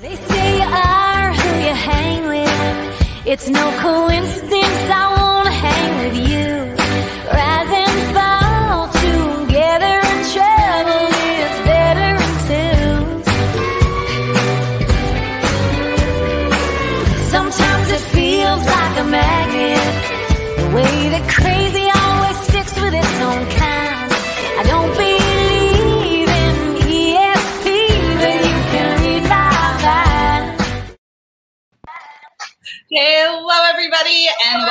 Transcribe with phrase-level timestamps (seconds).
[0.00, 3.26] They say you are who you hang with.
[3.26, 5.19] It's no coincidence I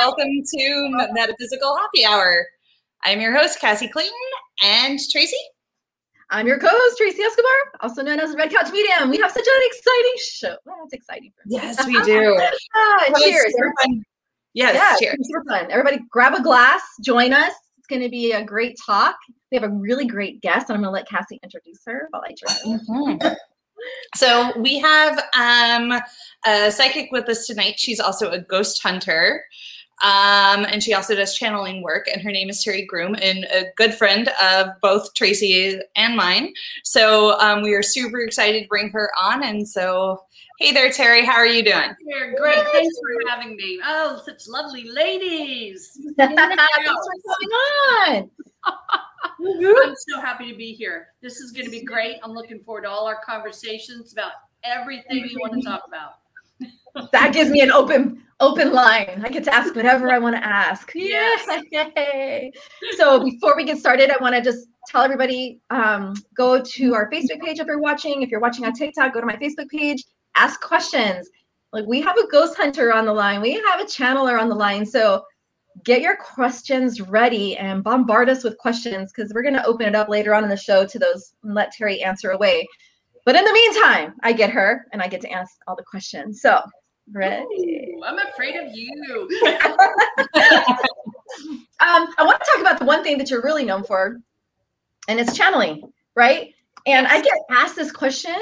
[0.00, 2.46] welcome to Metaphysical Happy Hour.
[3.04, 4.14] I'm your host, Cassie Clayton,
[4.64, 5.36] and Tracy.
[6.30, 7.50] I'm your co-host Tracy Escobar,
[7.82, 9.10] also known as the Red Couch Medium.
[9.10, 10.56] We have such an exciting show.
[10.64, 11.56] Well, it's exciting for me.
[11.56, 12.40] Yes, we do.
[12.74, 13.52] Ah, cheers.
[14.54, 15.18] Yes, yeah, cheers.
[15.20, 15.70] super fun.
[15.70, 16.80] Everybody, grab a glass.
[17.04, 17.52] Join us.
[17.76, 19.16] It's going to be a great talk.
[19.52, 22.22] We have a really great guest, and I'm going to let Cassie introduce her while
[22.26, 22.88] I drink.
[22.88, 23.36] Mhm.
[24.14, 26.00] So we have um,
[26.46, 27.74] a psychic with us tonight.
[27.78, 29.44] She's also a ghost hunter.
[30.02, 33.66] Um, and she also does channeling work, and her name is Terry Groom, and a
[33.76, 36.52] good friend of both Tracy and mine.
[36.84, 39.42] So um, we are super excited to bring her on.
[39.42, 40.22] And so,
[40.58, 41.94] hey there, Terry, how are you doing?
[42.06, 42.64] Here, great.
[42.72, 43.78] Thanks for having me.
[43.84, 45.98] Oh, such lovely ladies.
[46.16, 46.58] Thanks for coming
[48.18, 48.30] on.
[49.42, 51.08] I'm so happy to be here.
[51.20, 52.16] This is going to be great.
[52.22, 54.32] I'm looking forward to all our conversations about
[54.64, 56.14] everything you want to talk about.
[57.12, 59.22] That gives me an open open line.
[59.24, 60.92] I get to ask whatever I want to ask.
[61.00, 61.62] Yes.
[61.70, 62.52] Yay!
[62.96, 67.10] So before we get started, I want to just tell everybody um, go to our
[67.10, 68.22] Facebook page if you're watching.
[68.22, 70.04] If you're watching on TikTok, go to my Facebook page.
[70.36, 71.28] Ask questions.
[71.72, 73.40] Like we have a ghost hunter on the line.
[73.40, 74.84] We have a channeler on the line.
[74.86, 75.24] So
[75.84, 79.94] get your questions ready and bombard us with questions because we're going to open it
[79.94, 82.66] up later on in the show to those and let Terry answer away.
[83.24, 86.40] But in the meantime, I get her and I get to ask all the questions.
[86.40, 86.60] So
[87.12, 87.94] ready.
[87.96, 89.28] Ooh, I'm afraid of you.
[91.80, 94.20] um, I want to talk about the one thing that you're really known for,
[95.08, 96.52] and it's channeling, right?
[96.86, 98.36] And I get asked this question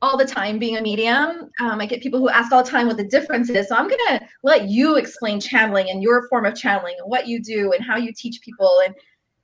[0.00, 1.50] all the time being a medium.
[1.60, 3.68] Um, I get people who ask all the time what the difference is.
[3.68, 7.28] So I'm going to let you explain channeling and your form of channeling and what
[7.28, 8.80] you do and how you teach people.
[8.84, 8.94] And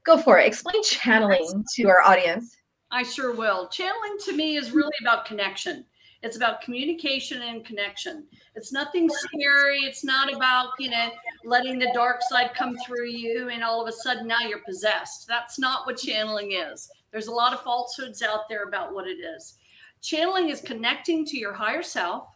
[0.09, 0.47] go for it.
[0.47, 2.57] Explain channeling to our audience.
[2.91, 3.69] I sure will.
[3.69, 5.85] Channeling to me is really about connection.
[6.23, 8.27] It's about communication and connection.
[8.57, 9.79] It's nothing scary.
[9.79, 11.11] It's not about, you know,
[11.45, 15.29] letting the dark side come through you and all of a sudden now you're possessed.
[15.29, 16.91] That's not what channeling is.
[17.13, 19.55] There's a lot of falsehoods out there about what it is.
[20.03, 22.29] Channeling is connecting to your higher self,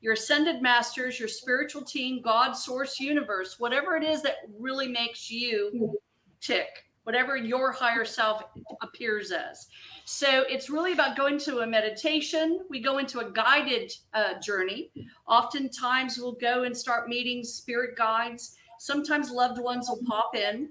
[0.00, 5.30] your ascended masters, your spiritual team, God, source, universe, whatever it is that really makes
[5.30, 5.98] you
[6.40, 6.68] tick,
[7.04, 8.42] whatever your higher self
[8.82, 9.68] appears as.
[10.04, 12.60] So it's really about going to a meditation.
[12.68, 14.90] We go into a guided uh, journey.
[15.28, 18.56] Oftentimes, we'll go and start meeting spirit guides.
[18.78, 20.70] Sometimes loved ones will pop in.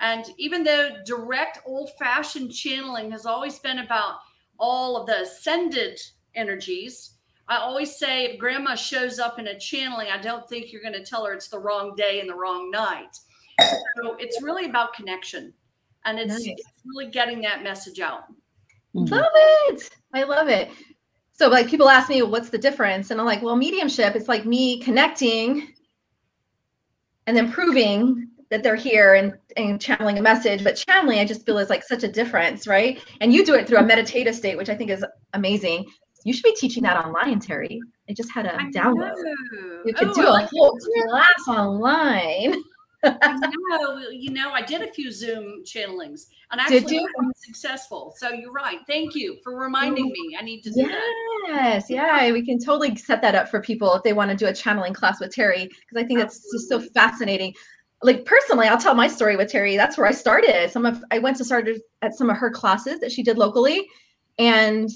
[0.00, 4.16] And even though direct, old fashioned channeling has always been about
[4.58, 5.98] all of the ascended
[6.34, 7.16] energies,
[7.48, 10.94] I always say if grandma shows up in a channeling, I don't think you're going
[10.94, 13.16] to tell her it's the wrong day and the wrong night.
[13.60, 15.52] So it's really about connection.
[16.04, 16.46] And it's, Nice.
[16.48, 18.24] it's really getting that message out.
[18.94, 19.12] Mm-hmm.
[19.14, 19.90] Love it.
[20.12, 20.70] I love it.
[21.32, 23.10] So like people ask me, what's the difference?
[23.10, 25.72] And I'm like, well, mediumship, it's like me connecting
[27.26, 30.62] and then proving that they're here and, and channeling a message.
[30.62, 33.02] But channeling, I just feel is like such a difference, right?
[33.20, 35.86] And you do it through a meditative state, which I think is amazing.
[36.24, 37.80] You should be teaching that online, Terry.
[38.08, 39.14] I just had a I download.
[39.16, 39.82] know.
[39.86, 41.08] You could Oh, do I a like whole it.
[41.08, 42.62] class online.
[43.04, 43.98] I know.
[44.10, 47.00] You know, I did a few Zoom channelings and actually?
[47.00, 48.14] Was successful.
[48.16, 48.78] So you're right.
[48.86, 50.36] Thank you for reminding oh, me.
[50.38, 51.12] I need to do that.
[51.48, 54.46] Yes, yeah, we can totally set that up for people if they want to do
[54.46, 57.54] a channeling class with Terry because I think that's just so fascinating.
[58.02, 59.76] Like personally, I'll tell my story with Terry.
[59.76, 60.70] That's where I started.
[60.70, 63.86] Some of I went to started at some of her classes that she did locally,
[64.38, 64.90] and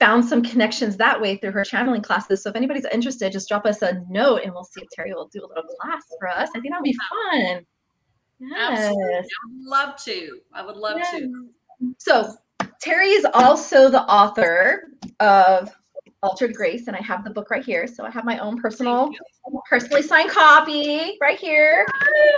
[0.00, 2.42] found some connections that way through her channeling classes.
[2.42, 5.28] So if anybody's interested, just drop us a note and we'll see if Terry will
[5.28, 6.48] do a little class for us.
[6.56, 7.66] I think that'd be fun.
[8.56, 9.04] Absolutely.
[9.12, 9.26] Yes.
[9.26, 10.40] I would love to.
[10.54, 11.50] I would love to.
[11.98, 12.34] So
[12.80, 14.84] Terry is also the author
[15.20, 15.70] of
[16.22, 17.86] Altered Grace, and I have the book right here.
[17.86, 19.10] So I have my own personal,
[19.68, 21.86] personally signed copy right here.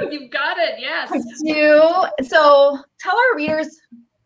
[0.00, 0.10] you.
[0.10, 0.76] You've got it.
[0.78, 1.10] Yes.
[1.12, 2.26] I do.
[2.26, 3.68] So tell our readers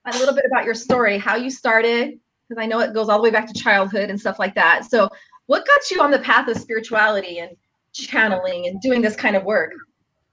[0.06, 3.18] a little bit about your story, how you started, because I know it goes all
[3.18, 4.84] the way back to childhood and stuff like that.
[4.84, 5.08] So
[5.46, 7.56] what got you on the path of spirituality and
[7.92, 9.72] channeling and doing this kind of work?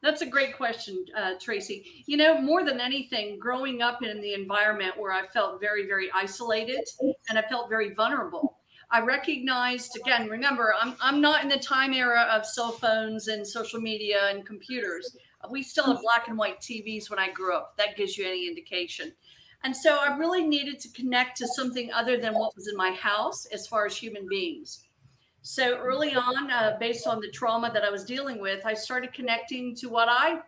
[0.01, 2.03] That's a great question, uh, Tracy.
[2.07, 6.11] You know, more than anything, growing up in the environment where I felt very, very
[6.13, 6.81] isolated
[7.29, 8.57] and I felt very vulnerable,
[8.91, 13.45] I recognized again, remember, I'm I'm not in the time era of cell phones and
[13.47, 15.17] social media and computers.
[15.49, 17.75] We still have black and white TVs when I grew up.
[17.77, 19.13] That gives you any indication.
[19.63, 22.91] And so I really needed to connect to something other than what was in my
[22.91, 24.83] house as far as human beings.
[25.41, 29.13] So early on, uh, based on the trauma that I was dealing with, I started
[29.13, 30.39] connecting to what I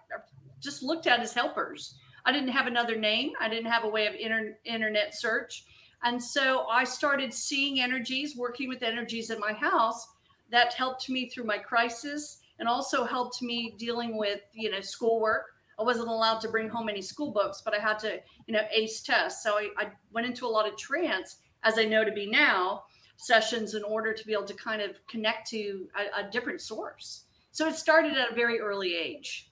[0.62, 1.95] just looked at as helpers.
[2.25, 3.31] I didn't have another name.
[3.39, 5.65] I didn't have a way of inter- internet search.
[6.03, 10.07] And so I started seeing energies, working with energies in my house
[10.51, 15.55] that helped me through my crisis and also helped me dealing with, you know, schoolwork.
[15.80, 18.62] I wasn't allowed to bring home any school books, but I had to, you know,
[18.72, 19.44] ace tests.
[19.44, 22.83] So I, I went into a lot of trance, as I know to be now,
[23.18, 27.25] sessions in order to be able to kind of connect to a, a different source.
[27.51, 29.51] So it started at a very early age.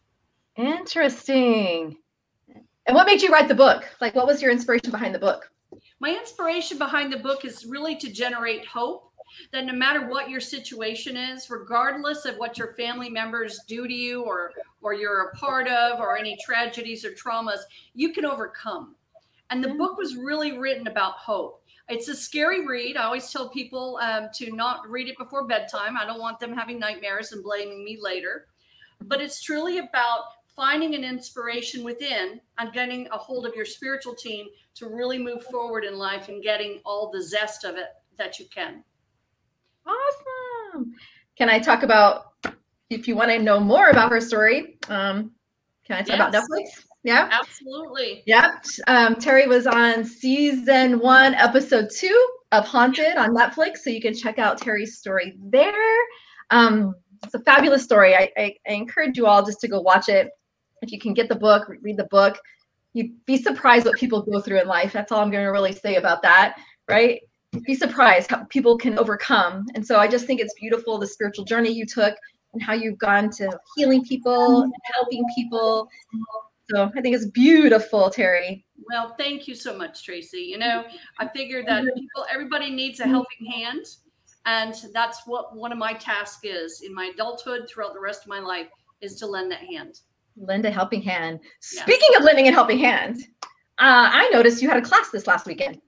[0.57, 1.97] Interesting.
[2.85, 3.85] And what made you write the book?
[4.01, 5.49] Like, what was your inspiration behind the book?
[5.99, 9.12] My inspiration behind the book is really to generate hope
[9.51, 13.93] that no matter what your situation is, regardless of what your family members do to
[13.93, 14.51] you or
[14.81, 17.59] or you're a part of or any tragedies or traumas,
[17.93, 18.95] you can overcome.
[19.49, 21.63] And the book was really written about hope.
[21.89, 22.97] It's a scary read.
[22.97, 25.97] I always tell people um, to not read it before bedtime.
[25.97, 28.47] I don't want them having nightmares and blaming me later.
[29.01, 30.23] But it's truly about
[30.55, 35.43] finding an inspiration within and getting a hold of your spiritual team to really move
[35.45, 38.83] forward in life and getting all the zest of it that you can.
[39.85, 40.93] Awesome.
[41.37, 42.33] Can I talk about
[42.89, 44.77] if you want to know more about her story?
[44.87, 45.31] Um,
[45.85, 46.29] can I talk yes.
[46.29, 46.85] about Netflix?
[47.03, 47.27] Yeah.
[47.31, 48.23] Absolutely.
[48.25, 48.65] Yep.
[48.87, 53.79] Um, Terry was on season one, episode two of Haunted on Netflix.
[53.79, 55.95] So you can check out Terry's story there.
[56.49, 58.15] Um, it's a fabulous story.
[58.15, 60.29] I, I, I encourage you all just to go watch it.
[60.81, 62.37] If you can get the book, read the book.
[62.93, 64.93] You'd be surprised what people go through in life.
[64.93, 66.57] That's all I'm going to really say about that,
[66.87, 67.21] right?
[67.65, 69.67] Be surprised how people can overcome.
[69.75, 72.15] And so I just think it's beautiful the spiritual journey you took
[72.53, 75.89] and how you've gone to healing people and helping people
[76.69, 78.65] so I think it's beautiful, Terry.
[78.89, 80.39] Well, thank you so much, Tracy.
[80.39, 80.85] You know,
[81.19, 83.85] I figured that people, everybody needs a helping hand.
[84.45, 88.29] And that's what one of my tasks is in my adulthood throughout the rest of
[88.29, 88.67] my life
[89.01, 89.99] is to lend that hand.
[90.37, 91.39] Lend a helping hand.
[91.59, 95.45] Speaking of lending a helping hand, uh, I noticed you had a class this last
[95.45, 95.81] weekend.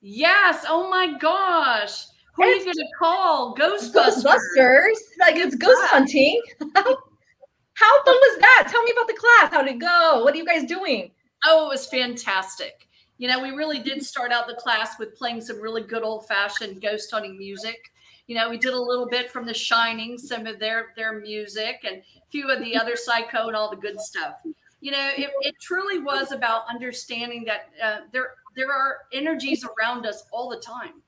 [0.00, 0.64] Yes.
[0.68, 2.06] Oh my gosh.
[2.34, 3.56] Who it's are you going to call?
[3.56, 4.24] Ghostbusters.
[4.24, 4.96] Ghostbusters.
[5.18, 6.40] Like it's ghost hunting.
[6.74, 8.68] How fun was that?
[8.70, 9.52] Tell me about the class.
[9.52, 10.22] How did it go?
[10.24, 11.10] What are you guys doing?
[11.44, 12.88] Oh, it was fantastic.
[13.18, 16.26] You know, we really did start out the class with playing some really good old
[16.26, 17.76] fashioned ghost hunting music.
[18.28, 21.80] You know, we did a little bit from The Shining, some of their their music,
[21.84, 24.34] and a few of the other Psycho and all the good stuff.
[24.80, 30.04] You know, it, it truly was about understanding that uh, there there are energies around
[30.04, 31.00] us all the time.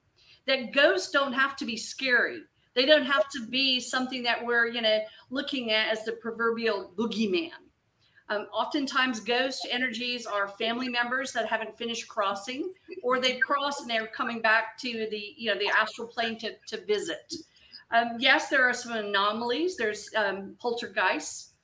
[0.47, 2.43] That ghosts don't have to be scary.
[2.77, 5.01] They don't have to be something that we're, you know,
[5.31, 7.51] looking at as the proverbial boogeyman.
[8.29, 13.91] Um, oftentimes, ghost energies are family members that haven't finished crossing, or they've crossed and
[13.91, 17.35] they're coming back to the, you know, the astral plane to, to visit.
[17.91, 19.77] Um, yes, there are some anomalies.
[19.77, 21.55] There's um, poltergeists,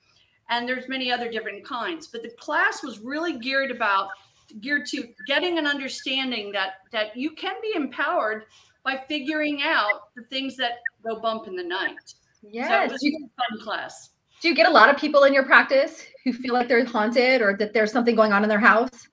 [0.51, 2.09] and there's many other different kinds.
[2.09, 4.09] But the class was really geared about
[4.61, 8.45] geared to getting an understanding that that you can be empowered
[8.85, 12.15] by figuring out the things that go bump in the night.
[12.43, 12.69] Yes.
[12.69, 14.11] So it was a fun class.
[14.41, 17.43] Do you get a lot of people in your practice who feel like they're haunted
[17.43, 19.09] or that there's something going on in their house?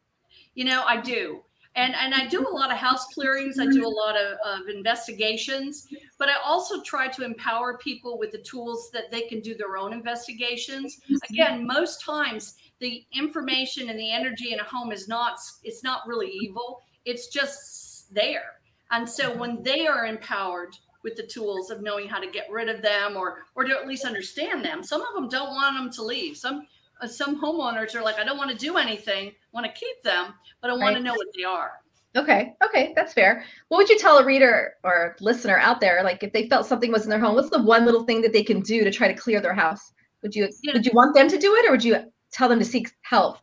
[0.54, 1.42] You know, I do.
[1.76, 3.58] And, and I do a lot of house clearings.
[3.58, 5.88] I do a lot of, of investigations,
[6.20, 9.78] but I also try to empower people with the tools that they can do their
[9.78, 11.00] own investigations.
[11.32, 16.08] Again, most times the information and the energy in a home is not it's not
[16.08, 16.82] really evil.
[17.06, 18.60] It's just there
[18.94, 22.70] and so when they are empowered with the tools of knowing how to get rid
[22.70, 25.92] of them or or to at least understand them, some of them don't want them
[25.92, 26.38] to leave.
[26.38, 26.68] Some
[27.02, 30.36] uh, some homeowners are like, I don't want to do anything, want to keep them,
[30.62, 30.98] but I want right.
[30.98, 31.72] to know what they are.
[32.16, 33.44] Okay, okay, that's fair.
[33.70, 36.92] What would you tell a reader or listener out there, like if they felt something
[36.92, 39.08] was in their home, what's the one little thing that they can do to try
[39.08, 39.92] to clear their house?
[40.22, 40.74] Would you yeah.
[40.74, 41.96] would you want them to do it, or would you
[42.34, 43.38] tell them to seek help?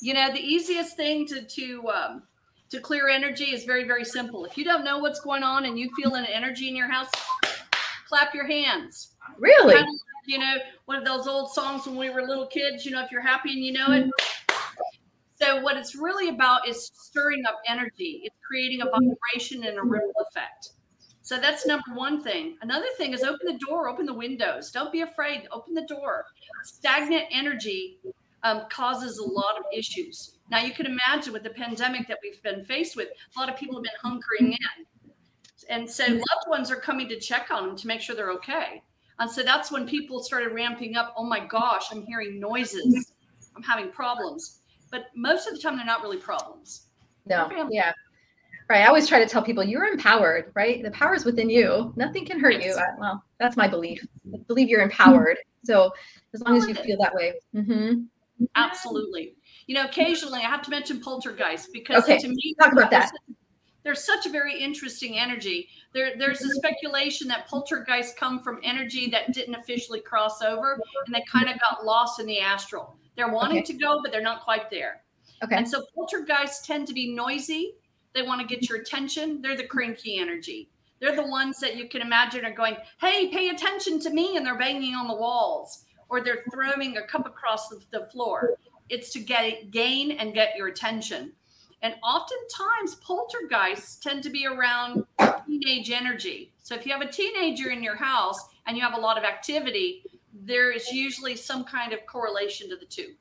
[0.00, 2.22] You know, the easiest thing to to um,
[2.70, 4.44] to clear energy is very, very simple.
[4.44, 7.10] If you don't know what's going on and you feel an energy in your house,
[8.08, 9.14] clap your hands.
[9.38, 9.74] Really?
[9.74, 9.94] Kind of
[10.26, 13.10] you know, one of those old songs when we were little kids, you know, if
[13.10, 14.10] you're happy and you know it.
[15.40, 19.82] So, what it's really about is stirring up energy, it's creating a vibration and a
[19.82, 20.70] ripple effect.
[21.22, 22.56] So, that's number one thing.
[22.62, 24.70] Another thing is open the door, open the windows.
[24.70, 26.24] Don't be afraid, open the door.
[26.64, 27.98] Stagnant energy
[28.42, 30.38] um, causes a lot of issues.
[30.50, 33.56] Now you can imagine with the pandemic that we've been faced with, a lot of
[33.56, 34.86] people have been hunkering in.
[35.68, 36.14] And so Mm-hmm.
[36.14, 38.82] loved ones are coming to check on them to make sure they're okay.
[39.18, 41.14] And so that's when people started ramping up.
[41.16, 43.12] Oh my gosh, I'm hearing noises.
[43.56, 44.60] I'm having problems.
[44.90, 46.82] But most of the time, they're not really problems.
[47.24, 47.92] No, yeah.
[48.68, 48.82] Right.
[48.82, 50.82] I always try to tell people you're empowered, right?
[50.82, 51.92] The power is within you.
[51.96, 52.60] Nothing can hurt you.
[52.60, 52.76] Yes.
[52.76, 54.04] I, well, that's my belief.
[54.32, 55.38] I believe you're empowered.
[55.64, 55.90] So
[56.34, 57.34] as long as you feel that way.
[57.52, 58.02] hmm
[58.54, 59.34] Absolutely.
[59.66, 63.10] You know, occasionally I have to mention poltergeist because Okay, to me, talk about that.
[63.82, 65.68] There's such a very interesting energy.
[65.92, 66.52] There, there's a mm-hmm.
[66.54, 71.60] speculation that poltergeists come from energy that didn't officially cross over, and they kind of
[71.60, 72.98] got lost in the astral.
[73.16, 73.72] They're wanting Okay.
[73.72, 75.02] to go, but they're not quite there.
[75.44, 75.54] Okay.
[75.54, 77.74] And so poltergeists tend to be noisy.
[78.12, 79.40] They want to get your attention.
[79.40, 80.68] They're the cranky energy.
[80.98, 84.44] They're the ones that you can imagine are going, "Hey, pay attention to me," and
[84.44, 88.54] they're banging on the walls, or they're throwing a cup across the, floor.
[88.88, 91.32] It's to get gain and get your attention.
[91.82, 95.04] And oftentimes, poltergeists tend to be around
[95.46, 96.52] teenage energy.
[96.62, 99.24] So if you have a teenager in your house and you have a lot of
[99.24, 103.14] activity, there is usually some kind of correlation to the two.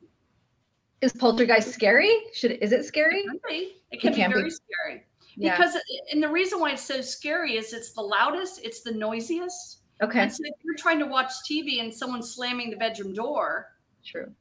[1.02, 2.12] Is poltergeist scary?
[2.34, 3.20] Should is it scary?
[3.20, 4.40] It can be, it can can be be.
[4.40, 5.06] very scary.
[5.36, 5.58] Yeah.
[5.58, 5.78] Because
[6.12, 9.80] and the reason why it's so scary is it's the loudest, it's the noisiest.
[10.04, 10.20] Okay.
[10.22, 13.74] And so if you're trying to watch TV and someone's slamming the bedroom door,
[14.04, 14.32] True.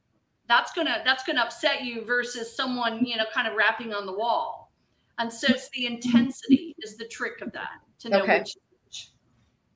[0.49, 4.13] that's gonna that's gonna upset you versus someone, you know, kind of rapping on the
[4.13, 4.71] wall.
[5.17, 8.39] And so it's the intensity is the trick of that to know Okay.
[8.39, 9.09] which which.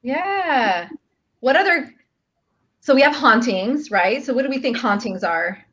[0.01, 0.89] Yeah.
[1.39, 1.93] What other?
[2.81, 4.23] So we have hauntings, right?
[4.23, 5.63] So what do we think hauntings are?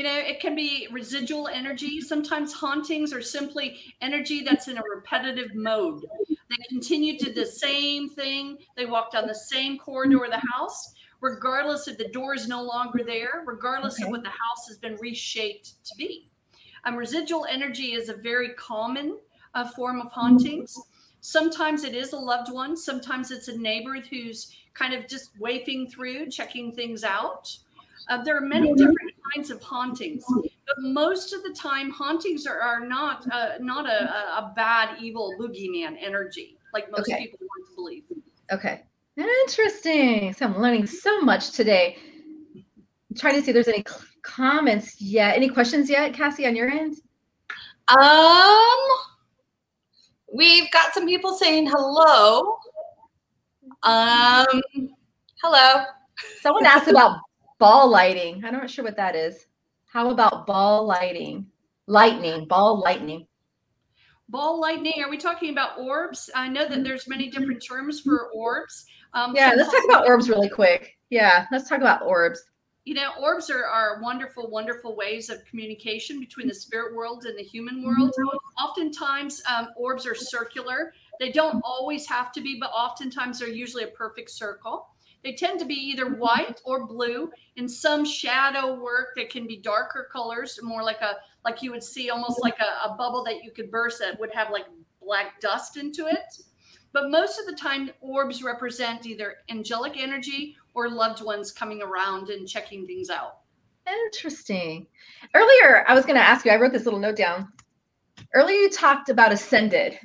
[0.00, 2.00] You know, it can be residual energy.
[2.00, 6.06] Sometimes hauntings are simply energy that's in a repetitive mode.
[6.26, 8.56] They continue to the same thing.
[8.78, 12.62] They walk down the same corridor of the house, regardless if the door is no
[12.62, 14.04] longer there, regardless Okay.
[14.04, 16.30] of what the house has been reshaped to be.
[16.84, 19.18] Um, residual energy is a very common
[19.52, 20.78] uh, form of hauntings.
[21.20, 22.74] Sometimes it is a loved one.
[22.74, 27.54] Sometimes it's a neighbor who's kind of just wafting through, checking things out.
[28.08, 32.60] Uh, there are many different kinds of hauntings, but most of the time, hauntings are,
[32.60, 37.26] are not uh, not a, a, a bad, evil boogeyman energy like most Okay.
[37.26, 38.04] people want to believe.
[38.52, 38.82] Okay.
[39.16, 40.32] Interesting.
[40.32, 41.96] So I'm learning so much today.
[42.56, 45.36] I'm trying to see if there's any c- comments yet.
[45.36, 46.96] Any questions yet, Cassie, on your end?
[47.88, 48.78] Um,
[50.32, 52.56] we've got some people saying hello.
[53.82, 54.46] Um,
[55.42, 55.84] hello.
[56.40, 57.18] Someone asked about
[57.60, 58.42] ball lighting.
[58.44, 59.46] I'm not sure what that is.
[59.86, 61.46] How about ball lighting?
[61.86, 63.26] Lightning, ball lightning.
[64.28, 65.02] Ball lightning.
[65.04, 66.30] Are we talking about orbs?
[66.34, 68.86] I know that there's many different terms for orbs.
[69.12, 70.96] Um, Yeah, let's talk about orbs really quick.
[71.10, 72.42] Yeah, let's talk about orbs.
[72.84, 77.36] you know orbs are, are wonderful wonderful ways of communication between the spirit world and
[77.38, 78.10] the human world
[78.64, 80.78] oftentimes um, orbs are circular
[81.20, 84.88] they don't always have to be but oftentimes they're usually a perfect circle
[85.22, 86.20] they tend to be either mm-hmm.
[86.20, 91.16] white or blue in some shadow work that can be darker colors more like a
[91.44, 92.44] like you would see almost mm-hmm.
[92.44, 94.66] like a, a bubble that you could burst that would have like
[95.02, 96.42] black dust into it
[96.92, 102.28] but most of the time orbs represent either angelic energy or loved ones coming around
[102.28, 103.40] and checking things out
[103.86, 104.86] Interesting.
[105.34, 107.52] Earlier, I was going to ask you, I wrote this little note down.
[108.34, 109.98] Earlier, you talked about ascended.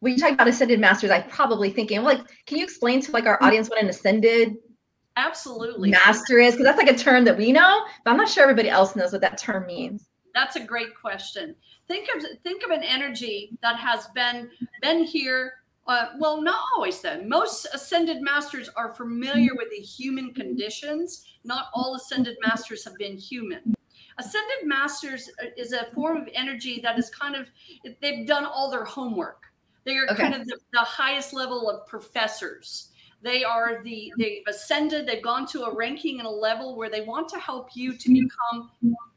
[0.00, 3.26] When you talk about ascended masters, I'm probably thinking, like, can you explain to like
[3.26, 4.56] our audience what an ascended
[5.16, 6.54] absolutely master is?
[6.54, 9.12] Because that's like a term that we know, but I'm not sure everybody else knows
[9.12, 10.08] what that term means.
[10.34, 11.54] That's a great question.
[11.86, 15.54] Think of think of an energy that has been been here.
[15.86, 17.00] Uh, well, not always.
[17.00, 21.24] Then most ascended masters are familiar with the human conditions.
[21.44, 23.74] Not all ascended masters have been human.
[24.18, 27.48] Ascended masters is a form of energy that is kind of
[28.00, 29.49] they've done all their homework.
[29.90, 30.22] They are Okay.
[30.22, 32.90] kind of the, the highest level of professors.
[33.22, 35.04] They are the they've ascended.
[35.04, 38.08] They've gone to a ranking and a level where they want to help you to
[38.08, 38.70] become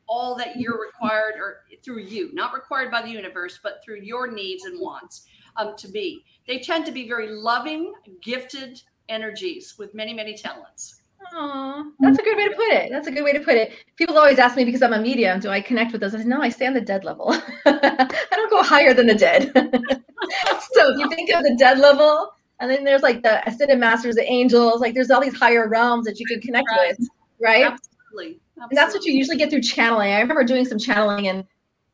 [0.08, 4.32] all that you're required or through you, not required by the universe, but through your
[4.32, 5.27] needs and wants
[5.58, 6.25] um, to be.
[6.48, 11.02] They tend to be very loving, gifted energies with many, many talents.
[11.36, 12.92] Aw, that's a good way to put it.
[12.92, 13.74] That's a good way to put it.
[13.96, 16.13] People always ask me because I'm a medium, do I connect with those?
[16.13, 17.34] I say, no, I stay on the dead level.
[17.66, 19.52] I don't go higher than the dead.
[19.56, 24.16] so if you think of the dead level, and then there's like the ascended masters,
[24.16, 26.96] the angels, like there's all these higher realms that you can connect Right.
[26.98, 27.10] with,
[27.42, 27.66] right?
[27.66, 28.40] Absolutely.
[28.58, 30.13] And that's what you usually get through channeling.
[30.13, 31.44] I remember doing some channeling, and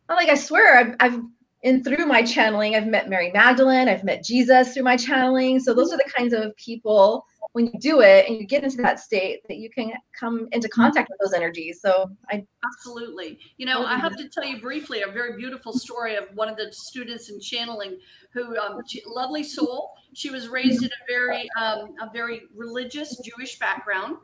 [0.10, 1.22] I'm like, I swear, I've, I've
[1.64, 5.60] and through my channeling, I've met Mary Magdalene, I've met Jesus through my channeling.
[5.60, 5.96] So those mm-hmm.
[5.96, 9.42] are the kinds of people when you do it and you get into that state
[9.48, 11.82] that you can come into contact with those energies.
[11.82, 13.40] So I Absolutely.
[13.58, 16.58] You know, I have to tell you briefly a very beautiful story of one of
[16.58, 17.98] the students in channeling
[18.34, 19.94] who, um, she, lovely soul.
[20.14, 24.18] She was raised in a very, um, a very religious Jewish background,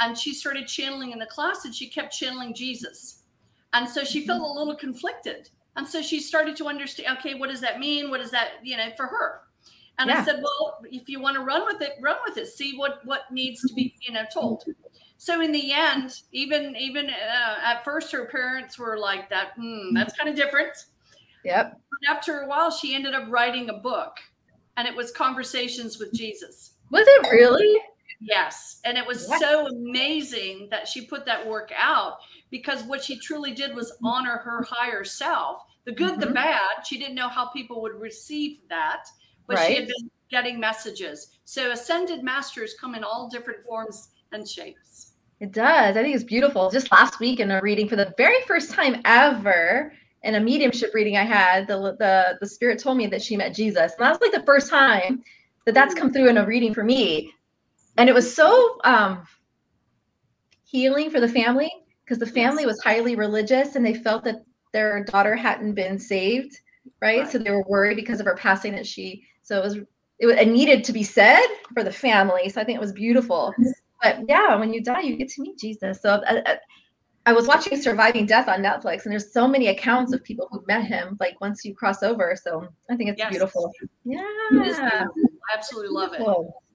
[0.00, 3.24] and she started channeling in the class, and she kept channeling Jesus,
[3.72, 7.18] and so she felt a little conflicted, and so she started to understand.
[7.18, 8.10] Okay, what does that mean?
[8.10, 8.50] What is that?
[8.62, 9.40] You know, for her.
[9.98, 10.20] And Yeah.
[10.20, 12.46] I said, well, if you want to run with it, run with it.
[12.46, 14.64] See what what needs to be, you know, told.
[15.16, 19.52] So in the end, even even uh, at first, her parents were like that.
[19.56, 20.72] Hmm, that's kind of different.
[21.44, 21.72] yep.
[21.90, 24.18] But after a while, she ended up writing a book,
[24.76, 26.74] and it was Conversations with Jesus.
[26.90, 27.80] Was it really?
[28.20, 29.40] Yes, and it was What?
[29.40, 32.18] so amazing that she put that work out
[32.50, 36.34] because what she truly did was honor her higher self, the good, the Mhm.
[36.34, 36.84] bad.
[36.86, 39.06] She didn't know how people would receive that,
[39.48, 41.38] but she had been getting messages.
[41.44, 45.12] So ascended masters come in all different forms and shapes.
[45.40, 45.96] It does.
[45.96, 46.70] I think it's beautiful.
[46.70, 50.92] Just last week in a reading for the very first time ever in a mediumship
[50.94, 53.92] reading I had, the the the spirit told me that she met Jesus.
[53.92, 55.22] And that was like the first time
[55.64, 57.32] that that's come through in a reading for me.
[57.96, 59.22] And it was so um
[60.64, 61.70] healing for the family
[62.04, 66.60] because the family was highly religious and they felt that their daughter hadn't been saved,
[67.00, 67.20] right?
[67.20, 67.30] Right.
[67.30, 69.76] So they were worried because of her passing that she so it was
[70.20, 72.48] it, was, it needed to be said for the family.
[72.48, 73.54] So I think it was beautiful
[74.02, 76.00] but yeah, when you die, you get to meet Jesus.
[76.00, 76.58] So I, I,
[77.26, 80.64] I was watching Surviving Death on Netflix, and there's so many accounts of people who
[80.66, 81.16] met him.
[81.20, 83.30] Like once you cross over, so I think it's Yes.
[83.30, 83.72] beautiful.
[84.04, 84.84] Yeah, It beautiful.
[84.84, 86.22] I absolutely love it.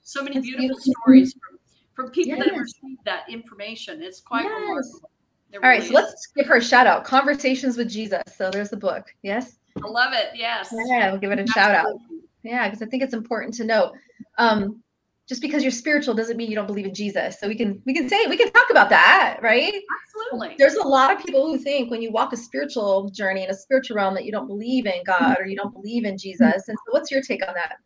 [0.01, 0.93] So many beautiful beautiful.
[1.01, 1.59] stories from,
[1.95, 4.03] from people that have received that information.
[4.03, 4.53] It's quite Yes.
[4.53, 5.09] remarkable.
[5.55, 6.05] All right, really so is.
[6.05, 7.05] let's give her a shout out.
[7.05, 8.21] Conversations with Jesus.
[8.35, 9.05] So there's the book.
[9.21, 9.57] Yes.
[9.81, 10.31] I love it.
[10.35, 10.73] Yes.
[10.87, 11.95] Yeah, we'll give it a shout out.
[12.43, 13.93] Yeah, because I think it's important to know.
[14.37, 14.83] Um,
[15.27, 17.39] just because you're spiritual doesn't mean you don't believe in Jesus.
[17.39, 19.73] So we can we can say we can talk about that, right?
[20.05, 20.55] Absolutely.
[20.57, 23.53] there's a lot of people who think when you walk a spiritual journey in a
[23.53, 26.67] spiritual realm that you don't believe in God or you don't believe in Jesus.
[26.67, 27.77] And so what's your take on that?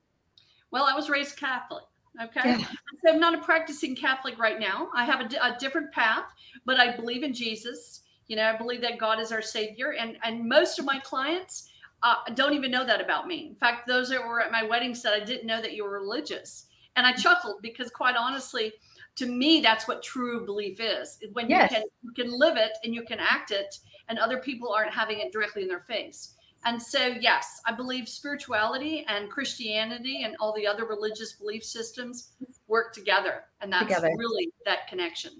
[0.71, 1.83] Well, I was raised Catholic.
[2.21, 2.57] Okay.
[2.57, 2.67] Yeah.
[3.05, 4.89] So I'm not a practicing Catholic right now.
[4.95, 6.25] I have a, a different path,
[6.65, 8.01] but I believe in Jesus.
[8.27, 11.69] You know, I believe that God is our Savior, and and most of my clients
[12.03, 13.47] uh, don't even know that about me.
[13.47, 15.91] In fact, those that were at my wedding said, "I didn't know that you were
[15.99, 18.73] religious," and I chuckled because, quite honestly,
[19.15, 21.19] to me, that's what true belief is.
[21.33, 21.71] When Yes.
[21.71, 23.79] you can you can live it and you can act it,
[24.09, 26.35] and other people aren't having it directly in their face.
[26.65, 32.31] And so, yes, I believe spirituality and Christianity and all the other religious belief systems
[32.67, 33.45] work together.
[33.61, 34.09] And that's Together.
[34.17, 35.31] really that connection.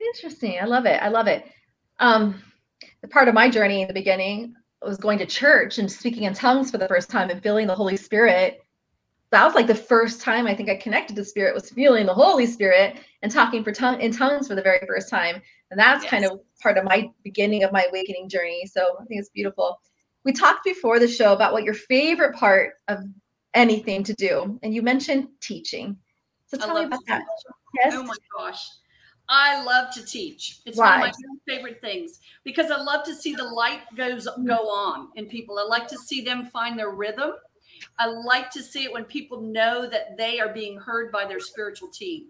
[0.00, 0.58] Interesting.
[0.60, 1.02] I love it.
[1.02, 1.46] I love it.
[1.98, 2.40] Um,
[3.00, 6.34] the part of my journey in the beginning was going to church and speaking in
[6.34, 8.60] tongues for the first time and feeling the Holy Spirit.
[9.30, 12.14] That was like the first time I think I connected to spirit was feeling the
[12.14, 15.42] Holy Spirit and talking for tongue in tongues for the very first time.
[15.70, 18.64] And that's kind of part of my beginning of my awakening journey.
[18.66, 19.80] So I think it's beautiful.
[20.24, 23.00] We talked before the show about what your favorite part of
[23.54, 25.96] anything to do, and you mentioned teaching.
[26.46, 27.22] So tell me about to that.
[27.74, 27.94] Yes.
[27.94, 28.66] Oh my gosh.
[29.28, 30.60] I love to teach.
[30.64, 31.12] It's one of my
[31.46, 35.58] favorite things because I love to see the light goes go on in people.
[35.58, 37.32] I like to see them find their rhythm.
[37.98, 41.40] I like to see it when people know that they are being heard by their
[41.40, 42.26] spiritual team.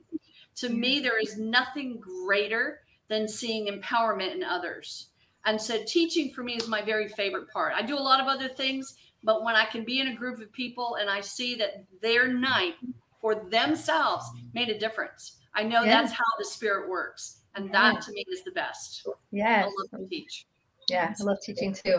[0.57, 0.79] To mm.
[0.79, 5.09] me, there is nothing greater than seeing empowerment in others.
[5.45, 7.73] And so teaching for me is my very favorite part.
[7.75, 10.41] I do a lot of other things, but when I can be in a group
[10.41, 12.75] of people and I see that their night
[13.21, 15.37] for themselves made a difference.
[15.59, 16.01] I know Yeah.
[16.01, 17.41] that's how the spirit works.
[17.57, 19.05] And that to me is the best.
[19.33, 19.65] Yeah.
[19.65, 20.47] I love to teach.
[20.89, 21.99] Yeah, I love teaching too.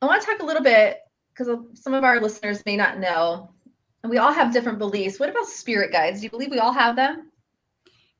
[0.00, 1.00] I want to talk a little bit
[1.34, 3.50] because some of our listeners may not know,
[4.02, 5.18] and we all have different beliefs.
[5.18, 6.20] What about spirit guides?
[6.20, 7.30] Do you believe we all have them?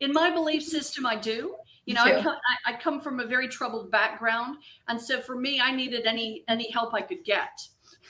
[0.01, 1.55] In my belief system, I do.
[1.87, 5.37] You know, I come, I, I come from a very troubled background, and so for
[5.37, 7.51] me, I needed any any help I could get.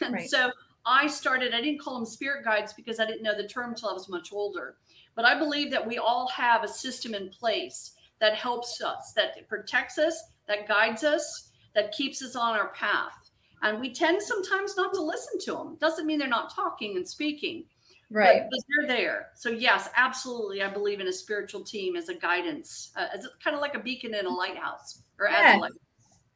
[0.01, 0.29] And Right.
[0.31, 0.51] so
[0.90, 1.55] I started.
[1.55, 4.09] I didn't call them spirit guides because I didn't know the term until I was
[4.09, 4.74] much older.
[5.14, 9.48] But I believe that we all have a system in place that helps us, that
[9.48, 13.31] protects us, that guides us, that keeps us on our path.
[13.62, 15.76] And we tend sometimes not to listen to them.
[15.81, 17.64] Doesn't mean they're not talking and speaking,
[18.11, 18.42] Right.
[18.50, 19.29] but, they're there.
[19.37, 23.55] So yes, absolutely, I believe in a spiritual team as a guidance, uh, as kind
[23.55, 25.72] of like a beacon in a lighthouse, or as a light.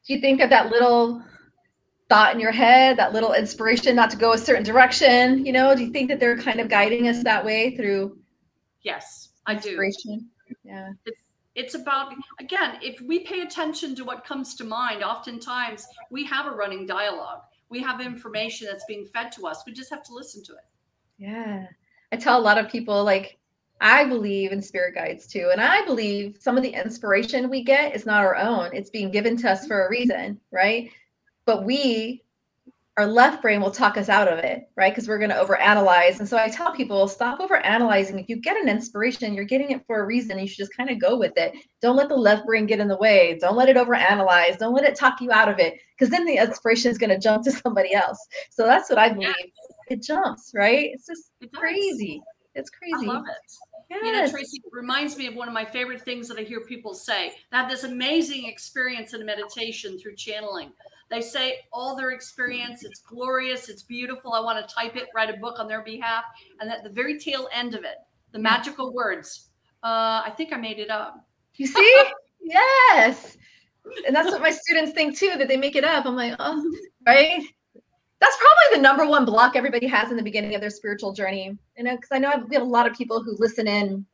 [0.07, 1.21] Do you think of that little
[2.09, 5.45] thought in your head, that little inspiration not to go a certain direction?
[5.45, 8.17] You know, do you think that they're kind of guiding us that way through
[8.83, 9.69] Yes, I do.
[9.69, 10.29] inspiration?
[10.63, 10.91] Yeah.
[11.05, 11.17] It's
[11.55, 16.47] it's about again, if we pay attention to what comes to mind, oftentimes we have
[16.47, 17.41] a running dialogue.
[17.69, 19.63] We have information that's being fed to us.
[19.65, 20.65] We just have to listen to it.
[21.17, 21.65] Yeah.
[22.11, 23.37] I tell a lot of people like
[23.81, 25.49] I believe in spirit guides too.
[25.51, 29.11] And I believe some of the inspiration we get is not our own, it's being
[29.11, 30.91] given to us for a reason, right?
[31.45, 32.23] But we,
[32.97, 34.91] our left brain will talk us out of it, right?
[34.91, 36.19] Because we're going to overanalyze.
[36.19, 38.19] And so I tell people stop overanalyzing.
[38.19, 40.39] If you get an inspiration, you're getting it for a reason.
[40.39, 41.53] You should just kind of go with it.
[41.81, 43.37] Don't let the left brain get in the way.
[43.41, 44.57] Don't let it overanalyze.
[44.57, 45.75] Don't let it talk you out of it.
[45.97, 48.25] Because then the inspiration is going to jump to somebody else.
[48.49, 49.35] So that's what I believe.
[49.89, 50.91] It jumps, right?
[50.93, 52.21] It's just It crazy.
[52.55, 53.09] It's crazy.
[53.09, 53.35] I love it.
[53.89, 53.99] Yes.
[54.03, 56.61] You know, Tracy, it reminds me of one of my favorite things that I hear
[56.61, 57.33] people say.
[57.51, 60.71] They have this amazing experience in meditation through channeling.
[61.09, 64.33] They say all their experience, it's glorious, it's beautiful.
[64.33, 66.23] I want to type it, write a book on their behalf.
[66.59, 67.97] And at the very tail end of it,
[68.31, 69.49] the magical words,
[69.83, 71.23] uh, I think I made it up.
[71.55, 72.03] You see?
[72.41, 73.37] yes.
[74.07, 76.05] And that's what my students think too, that they make it up.
[76.05, 77.43] I'm like, oh, right?
[78.19, 81.55] That's probably the number one block everybody has in the beginning of their spiritual journey.
[81.77, 84.05] You know, because I know I've got a lot of people who listen in,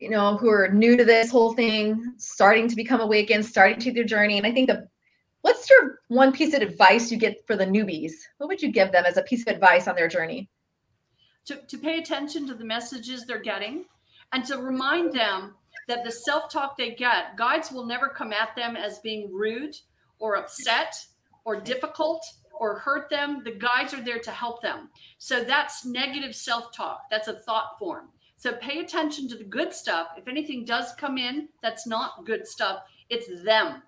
[0.00, 3.92] you know, who are new to this whole thing, starting to become awakened, starting to
[3.92, 4.38] their journey.
[4.38, 4.88] And I think the
[5.42, 8.12] what's your one piece of advice you get for the newbies?
[8.38, 10.48] What would you give them as a piece of advice on their journey?
[11.46, 13.84] to, to pay attention to the messages they're getting
[14.32, 15.54] and to remind them
[15.88, 19.76] that the self-talk they get guides will never come at them as being rude
[20.18, 20.94] or upset
[21.44, 23.42] or difficult or hurt them.
[23.44, 24.88] The guides are there to help them.
[25.18, 27.02] So that's negative self-talk.
[27.10, 28.10] That's a thought form.
[28.36, 30.08] So pay attention to the good stuff.
[30.16, 33.82] If anything does come in that's not good stuff it's them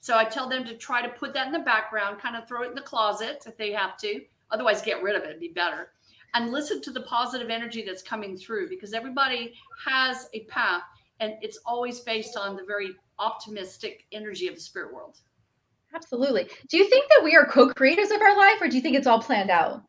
[0.00, 2.62] so i tell them to try to put that in the background kind of throw
[2.62, 5.48] it in the closet if they have to otherwise get rid of it it'd be
[5.48, 5.90] better
[6.34, 10.82] and listen to the positive energy that's coming through because everybody has a path
[11.18, 15.18] and it's always based on the very optimistic energy of the spirit world.
[15.94, 16.48] Absolutely.
[16.68, 19.06] Do you think that we are co-creators of our life or do you think it's
[19.06, 19.82] all planned out?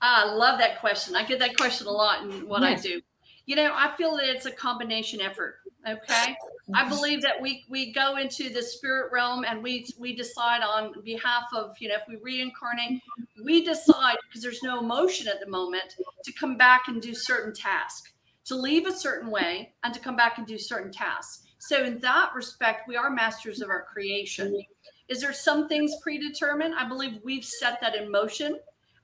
[0.00, 1.16] Ah, I love that question.
[1.16, 2.78] I get that question a lot in what Yes.
[2.78, 3.00] I do.
[3.48, 5.60] You know, I feel that it's a combination effort.
[5.88, 6.36] Okay.
[6.74, 6.88] I mm-hmm.
[6.90, 11.44] believe that we we go into the spirit realm and we we decide on behalf
[11.56, 13.00] of, you know, if we reincarnate,
[13.42, 17.54] we decide because there's no emotion at the moment to come back and do certain
[17.54, 18.12] tasks,
[18.44, 21.46] to leave a certain way and to come back and do certain tasks.
[21.58, 24.62] So in that respect, we are masters of our creation.
[25.08, 26.74] Is there some things predetermined?
[26.74, 28.58] I believe we've set that in motion.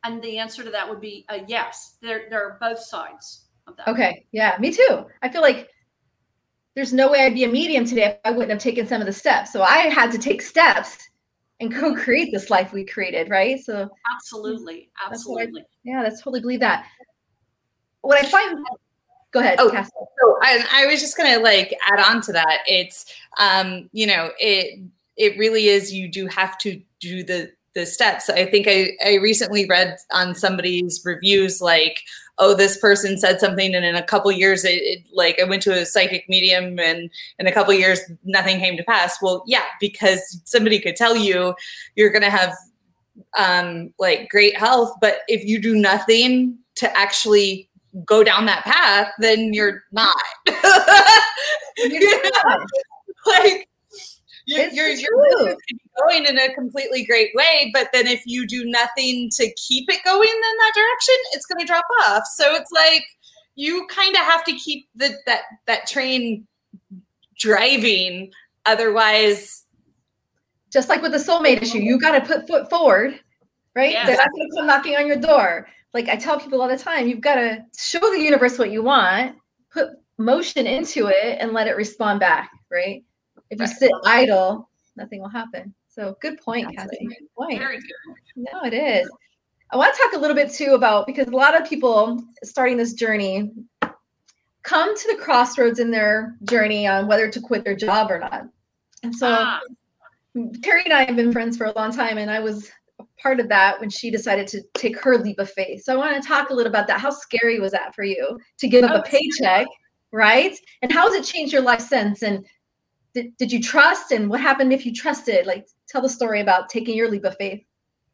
[0.04, 1.96] And the answer to that would be a yes.
[2.02, 3.88] There, there are both sides of that.
[3.88, 4.26] Okay.
[4.32, 5.06] Yeah, me too.
[5.22, 5.68] I feel like
[6.74, 9.06] there's no way I'd be a medium today if I wouldn't have taken some of
[9.06, 9.52] the steps.
[9.52, 10.98] So I had to take steps
[11.60, 13.60] and co-create this life we created, right?
[13.60, 14.90] So Absolutely.
[15.08, 15.64] That's I- Absolutely.
[15.84, 16.86] yeah, that's totally believe that.
[18.02, 18.58] What I find
[19.30, 19.90] go ahead, Oh, Cassie.
[20.20, 22.60] So I, I was just gonna like add on to that.
[22.66, 23.06] It's
[23.38, 24.80] um, you know, it
[25.16, 28.30] it really is you do have to do the the steps.
[28.30, 32.00] I think I, I recently read on somebody's reviews like,
[32.38, 35.62] oh, this person said something and in a couple years it, it like I went
[35.62, 39.18] to a psychic medium and in a couple years nothing came to pass.
[39.20, 41.54] Well, yeah, because somebody could tell you
[41.96, 42.54] you're gonna have
[43.38, 47.68] um like great health, but if you do nothing to actually
[48.04, 50.14] go down that path, then you're not.
[51.76, 52.66] You know?
[53.26, 53.68] like
[54.46, 58.06] you're, you're, the your business could be going in a completely great way, but then
[58.06, 61.84] if you do nothing to keep it going in that direction, it's going to drop
[62.02, 62.24] off.
[62.34, 63.04] So it's like
[63.54, 66.46] you kind of have to keep the that that train
[67.38, 68.32] driving,
[68.66, 69.64] otherwise.
[70.70, 73.20] Just like with the soulmate issue, you got to put foot forward,
[73.76, 73.94] right?
[74.06, 75.68] They're not going to come knocking on your door.
[75.92, 78.82] Like I tell people all the time, you've got to show the universe what you
[78.82, 79.36] want,
[79.72, 83.04] put motion into it, and let it respond back, right?
[83.50, 83.76] If you Right.
[83.76, 85.74] sit idle, nothing will happen.
[85.88, 87.06] So good point, That's Cassie.
[87.06, 87.58] Good point.
[87.58, 88.16] Very good.
[88.52, 89.08] No, it is.
[89.70, 92.76] I want to talk a little bit too about because a lot of people starting
[92.76, 93.50] this journey
[94.62, 98.46] come to the crossroads in their journey on whether to quit their job or not.
[99.02, 99.60] And so Ah,
[100.62, 102.70] Terry and I have been friends for a long time, and I was
[103.20, 105.82] part of that when she decided to take her leap of faith.
[105.84, 107.00] So I want to talk a little about that.
[107.00, 109.66] How scary was that for you to give up Oh, a paycheck,
[110.12, 110.56] right?
[110.82, 112.22] And how has it changed your life since?
[112.22, 112.44] And
[113.14, 114.10] did, did you trust?
[114.10, 115.46] And what happened if you trusted?
[115.46, 117.62] Like, tell the story about taking your leap of faith.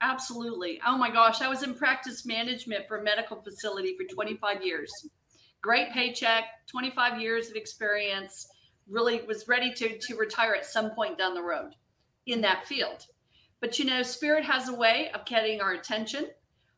[0.02, 0.80] absolutely.
[0.86, 1.42] Oh my gosh.
[1.42, 4.90] I was in practice management for a medical facility for 25 years.
[5.62, 8.48] Great paycheck, 25 years of experience.
[8.88, 11.74] Really was ready to, to retire at some point down the road
[12.26, 13.06] in that field.
[13.60, 16.28] But you know, spirit has a way of getting our attention.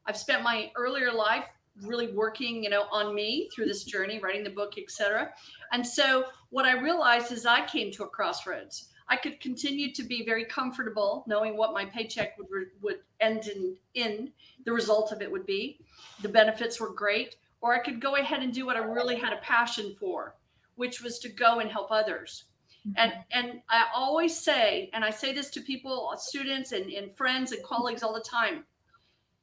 [0.07, 1.45] I've spent my earlier life
[1.81, 5.31] really working, you know, on me through this journey, writing the book, etc.
[5.73, 8.89] And so what I realized is I came to a crossroads.
[9.09, 12.49] I could continue to be very comfortable knowing what my paycheck would
[12.81, 14.33] would end in in
[14.65, 15.81] the result of it would be.
[16.23, 19.33] The benefits were great, or I could go ahead and do what I really had
[19.33, 20.37] a passion for,
[20.77, 22.45] which was to go and help others.
[22.87, 22.95] Mm-hmm.
[22.97, 27.17] And and I always say, and I say this to people, uh, students and, and
[27.17, 28.65] friends and colleagues all the time.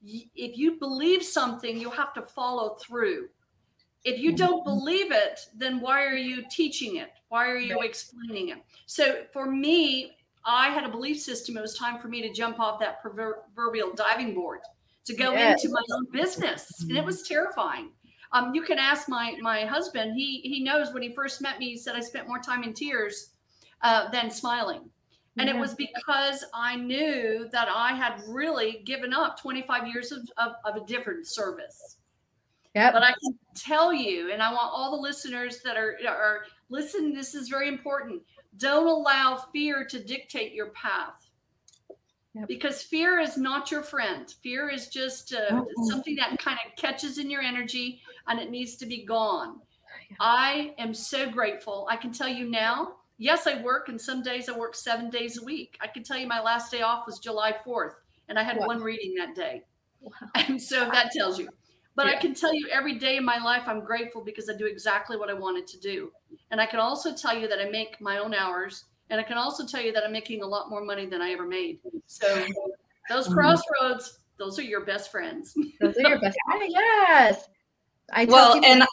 [0.03, 3.29] If you believe something, you have to follow through.
[4.05, 7.09] If you don't believe it, then why are you teaching it?
[7.27, 8.59] Why are you explaining it?
[8.85, 11.57] So for me, I had a belief system.
[11.57, 14.61] It was time for me to jump off that proverbial diving board
[15.05, 15.63] to go Yes.
[15.63, 17.91] into my own business, and it was terrifying.
[18.31, 20.15] Um, you can ask my my husband.
[20.15, 21.71] He he knows when he first met me.
[21.71, 23.31] He said I spent more time in tears
[23.81, 24.89] uh, than smiling,
[25.39, 30.29] and it was because I knew that I had really given up 25 years of
[30.37, 31.97] of, of a different service.
[32.75, 32.93] Yep.
[32.93, 37.13] But I can tell you, and I want all the listeners that are are listen.
[37.13, 38.21] This is very important.
[38.57, 41.29] Don't allow fear to dictate your path.
[42.35, 42.47] Yep.
[42.47, 44.33] Because fear is not your friend.
[44.43, 45.65] Fear is just uh, Mm-mm.
[45.89, 49.59] something that kind of catches in your energy and it needs to be gone.
[50.19, 51.87] I am so grateful.
[51.89, 55.37] I can tell you now, yes, I work, and some days I work seven days
[55.39, 55.77] a week.
[55.81, 57.93] I can tell you my last day off was July 4th,
[58.29, 58.65] and I had Wow.
[58.67, 59.61] one reading that day.
[60.01, 60.11] Wow.
[60.35, 61.49] And so that tells you.
[61.95, 64.65] But I can tell you every day in my life, I'm grateful because I do
[64.65, 66.13] exactly what I wanted to do.
[66.49, 68.85] And I can also tell you that I make my own hours.
[69.09, 71.31] And I can also tell you that I'm making a lot more money than I
[71.31, 71.79] ever made.
[72.07, 72.45] So
[73.09, 73.33] those Mhm.
[73.33, 75.53] crossroads, those are your best friends.
[75.81, 76.37] Those are your best.
[76.49, 77.49] Ah, yes.
[78.13, 78.83] I tell well people- and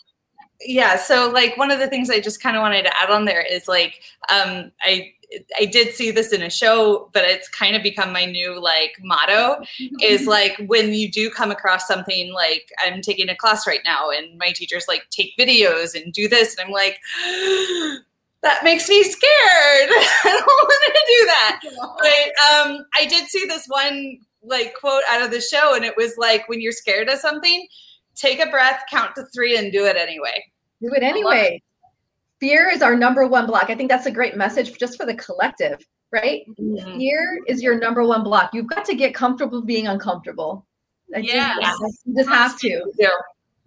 [0.61, 3.25] yeah so like one of the things i just kind of wanted to add on
[3.25, 5.13] there is like um i
[5.59, 8.97] i did see this in a show but it's kind of become my new like
[9.03, 9.57] motto
[10.03, 14.11] is like when you do come across something like i'm taking a class right now
[14.11, 16.99] and my teacher's like take videos and do this and i'm like
[18.47, 19.23] that makes me scared.
[20.25, 21.61] I don't want to do that.
[21.99, 25.97] But um, I did see this one like quote out of the show, and it
[25.97, 27.67] was like, when you're scared of something,
[28.17, 30.43] take a breath, count to three, and do it anyway.
[30.81, 31.63] do it anyway.
[32.41, 33.71] Fear is our number one block.
[33.71, 35.79] I think that's a great message just for the collective,
[36.13, 36.43] right?
[36.61, 36.99] Mm-hmm.
[36.99, 38.51] Fear is your number one block.
[38.53, 40.67] You've got to get comfortable being uncomfortable.
[41.09, 41.57] Yes.
[41.61, 42.93] that's- you just have to.
[42.99, 43.09] Yeah.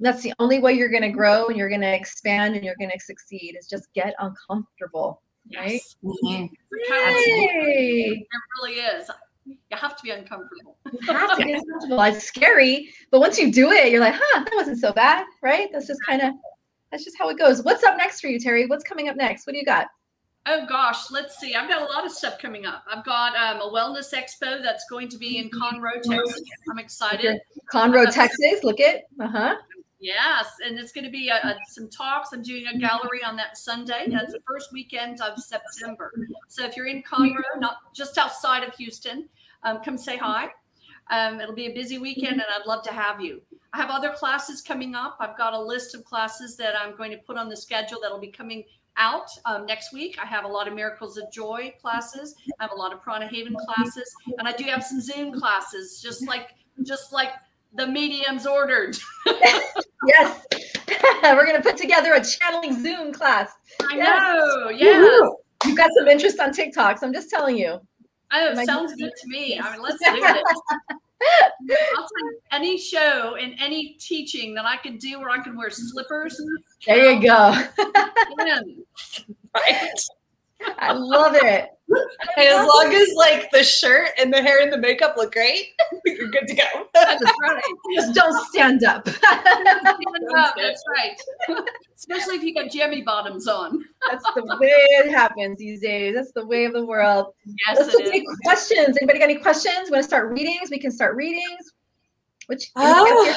[0.01, 2.75] That's the only way you're going to grow and you're going to expand and you're
[2.79, 5.21] going to succeed is just get uncomfortable.
[5.53, 5.81] Right?
[6.01, 6.51] Yes.
[6.71, 8.27] It
[8.61, 9.09] really is.
[9.49, 10.77] You have to be uncomfortable.
[10.91, 12.01] You have to get uncomfortable.
[12.03, 15.69] It's scary, but once you do it, you're like, huh, that wasn't so bad, right?
[15.71, 16.33] That's just kind of
[16.91, 17.63] that's just how it goes.
[17.63, 18.65] What's up next for you, Terry?
[18.65, 19.45] What's coming up next?
[19.45, 19.87] What do you got?
[20.45, 21.53] Oh gosh, let's see.
[21.53, 22.83] I've got a lot of stuff coming up.
[22.91, 26.41] I've got um, a wellness expo that's going to be in Conroe, Texas.
[26.71, 27.39] I'm excited.
[27.71, 28.63] Conroe, Texas.
[28.63, 29.03] Look it.
[29.19, 29.55] Uh huh.
[29.99, 32.29] Yes, and it's going to be uh uh some talks.
[32.31, 34.07] I'm doing a gallery on that Sunday.
[34.07, 36.13] That's the first weekend of September.
[36.47, 39.27] So if you're in Conroe, not just outside of Houston,
[39.63, 40.49] um, come say hi.
[41.11, 43.41] Um, it'll be a busy weekend, and I'd love to have you.
[43.73, 45.17] I have other classes coming up.
[45.19, 48.19] I've got a list of classes that I'm going to put on the schedule that'll
[48.19, 48.63] be coming
[48.97, 50.17] out um, next week.
[50.21, 52.35] I have a lot of Miracles of Joy classes.
[52.59, 56.01] I have a lot of Prana Haven classes, and I do have some Zoom classes,
[56.01, 56.49] just like
[56.83, 57.31] just like
[57.73, 58.97] the mediums ordered.
[60.07, 60.45] Yes.
[61.23, 63.51] We're gonna put together a channeling Zoom class.
[63.81, 64.21] I Yes.
[64.37, 64.69] know.
[64.69, 65.19] Yeah.
[65.65, 67.81] You've got some interest on TikTok, so I'm just telling you.
[68.31, 69.59] Oh, My- sounds good to me.
[69.59, 70.43] I mean, let's do it.
[71.97, 75.69] I'll you, any show and any teaching that I could do where I can wear
[75.69, 76.39] slippers.
[76.85, 77.61] There you go.
[79.55, 79.89] Right.
[80.77, 81.69] I love it.
[82.35, 85.69] Hey, as long as like the shirt and the hair and the makeup look great,
[86.05, 86.63] you're good to go.
[86.93, 87.63] That's right.
[87.95, 89.07] Just don't stand up.
[89.09, 89.97] Stand
[90.37, 91.19] up, That's right.
[91.95, 93.83] Especially if you got jammy bottoms on.
[94.09, 96.15] That's the way it happens these days.
[96.15, 97.33] That's the way of the world.
[97.45, 98.37] Yes, Let's it take is.
[98.43, 98.97] questions.
[99.01, 99.89] Anybody got any questions?
[99.89, 100.69] Want to start readings?
[100.69, 101.73] We can start readings.
[102.47, 103.35] Which Oh.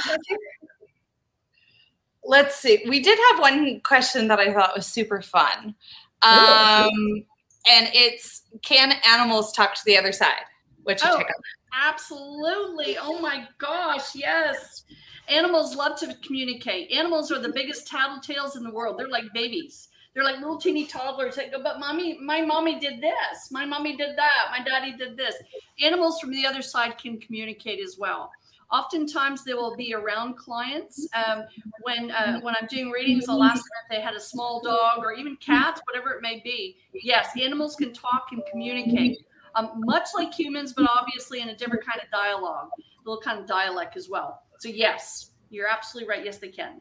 [2.24, 2.82] Let's see.
[2.88, 5.74] We did have one question that I thought was super fun.
[6.22, 7.24] Um,
[7.68, 10.44] and it's can animals talk to the other side?
[10.86, 11.18] Your Oh.
[11.18, 11.34] take on
[11.74, 12.98] Absolutely.
[12.98, 14.14] Oh my gosh.
[14.14, 14.84] Yes.
[15.28, 16.90] Animals love to communicate.
[16.90, 18.98] Animals are the biggest tattletales in the world.
[18.98, 19.88] They're like babies.
[20.14, 23.50] They're like little teeny toddlers that go, but mommy, my mommy did this.
[23.50, 24.48] My mommy did that.
[24.50, 25.34] My daddy did this.
[25.82, 28.30] Animals from the other side can communicate as well.
[28.72, 31.06] Oftentimes they will be around clients.
[31.14, 31.44] Um,
[31.82, 35.00] when uh, when I'm doing readings, I'll ask them if they had a small dog
[35.00, 36.78] or even cats, whatever it may be.
[36.94, 39.18] Yes, animals can talk and communicate
[39.54, 43.38] um, much like humans, but obviously in a different kind of dialogue, a little kind
[43.38, 44.42] of dialect as well.
[44.58, 46.24] So yes, you're absolutely right.
[46.24, 46.80] Yes, they can.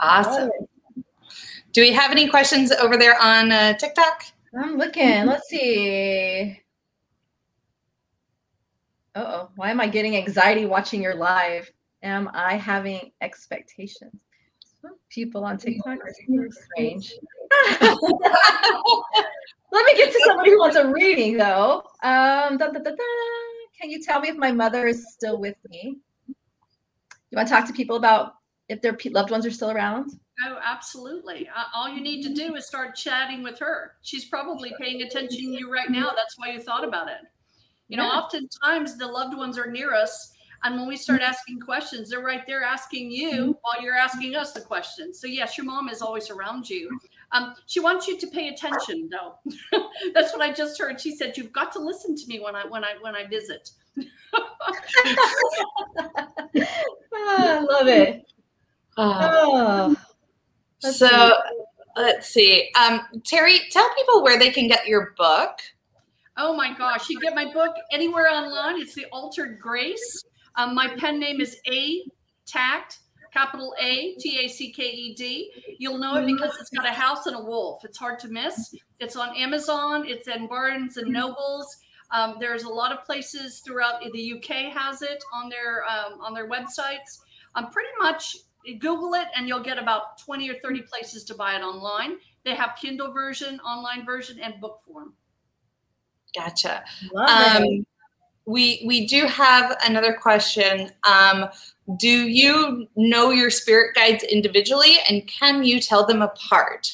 [0.00, 0.50] Awesome.
[1.72, 4.24] Do we have any questions over there on uh, TikTok?
[4.58, 5.26] I'm looking.
[5.26, 6.60] Let's see.
[9.18, 9.50] Oh.
[9.56, 11.70] Why am I getting anxiety watching your live?
[12.04, 14.22] Am I having expectations?
[15.10, 17.14] People on TikTok are so strange.
[19.72, 21.82] Let me get to somebody who wants a reading, though.
[22.04, 22.92] Um, da, da, da.
[23.80, 25.98] Can you tell me if my mother is still with me?
[26.28, 28.34] You want to talk to people about
[28.68, 30.12] if their loved ones are still around?
[30.46, 31.48] Oh, absolutely.
[31.48, 33.96] Uh, all you need to do is start chatting with her.
[34.02, 36.12] She's probably paying attention to you right now.
[36.14, 37.18] That's why you thought about it.
[37.88, 38.20] You know, Yeah.
[38.20, 40.32] oftentimes the loved ones are near us.
[40.64, 44.52] And when we start asking questions, they're right there asking you while you're asking us
[44.52, 45.20] the questions.
[45.20, 46.90] So, yes, your mom is always around you.
[47.30, 49.38] Um, she wants you to pay attention, though.
[50.14, 51.00] That's what I just heard.
[51.00, 53.70] She said, "You've got to listen to me when I when I when I visit."
[54.34, 54.72] Ah,
[57.14, 58.24] I love it.
[59.00, 59.94] Oh,
[60.80, 61.32] so
[61.96, 62.68] let's see.
[62.74, 65.60] Um, Terry, tell people where they can get your book.
[66.40, 68.80] Oh my gosh, you get my book anywhere online.
[68.80, 70.22] It's The Altered Grace.
[70.54, 72.04] Um, my pen name is A
[72.46, 73.00] Tact,
[73.32, 75.50] capital A T A C K E D.
[75.78, 77.84] You'll know it because it's got a house and a wolf.
[77.84, 78.72] It's hard to miss.
[79.00, 81.76] It's on Amazon, it's in Barnes and Nobles.
[82.12, 86.34] Um, there's a lot of places throughout the UK has it on their um, on
[86.34, 87.18] their websites.
[87.56, 88.36] Um, pretty much
[88.78, 92.18] Google it and you'll get about 20 or 30 places to buy it online.
[92.44, 95.14] They have Kindle version, online version, and book form.
[96.34, 96.84] Gotcha.
[97.12, 97.86] love Um,
[98.46, 100.90] we we do have another question.
[101.04, 101.46] Um,
[101.98, 106.90] do you know your spirit guides individually, and can you tell them apart?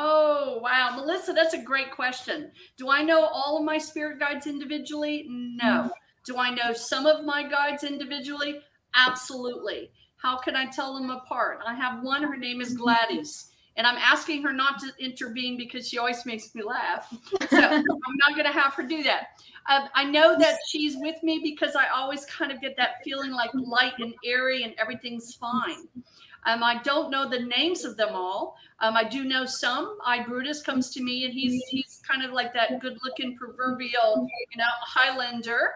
[0.00, 0.92] Oh, wow.
[0.94, 2.52] Melissa, that's a great question.
[2.76, 5.26] Do I know all of my spirit guides individually?
[5.28, 5.90] No.
[6.24, 8.60] Do I know some of my guides individually?
[8.94, 9.90] Absolutely.
[10.18, 11.62] How can I tell them apart?
[11.66, 13.47] I have one, her name is Gladys,
[13.78, 17.08] and I'm asking her not to intervene because she always makes me laugh.
[17.48, 19.28] So I'm not going to have her do that.
[19.70, 23.30] Um, I know that she's with me because I always kind of get that feeling
[23.30, 25.86] like light and airy and everything's fine.
[26.44, 28.56] Um, I don't know the names of them all.
[28.80, 29.98] Um, I do know some.
[30.04, 34.56] I Brutus comes to me, and he's he's kind of like that good-looking proverbial, you
[34.56, 35.72] know, Highlander.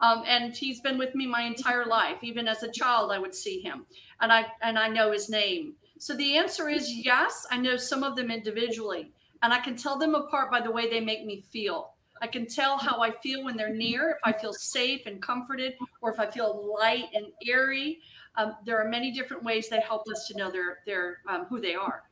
[0.00, 2.18] Um, and he's been with me my entire life.
[2.22, 3.86] Even as a child, I would see him,
[4.20, 5.74] and I and I know his name.
[6.00, 7.46] So the answer is yes.
[7.50, 10.88] I know some of them individually, and I can tell them apart by the way
[10.88, 11.92] they make me feel.
[12.22, 15.74] I can tell how I feel when they're near, if I feel safe and comforted,
[16.00, 18.00] or if I feel light and airy.
[18.36, 21.60] Um, there are many different ways that help us to know their their um, who
[21.60, 22.04] they are.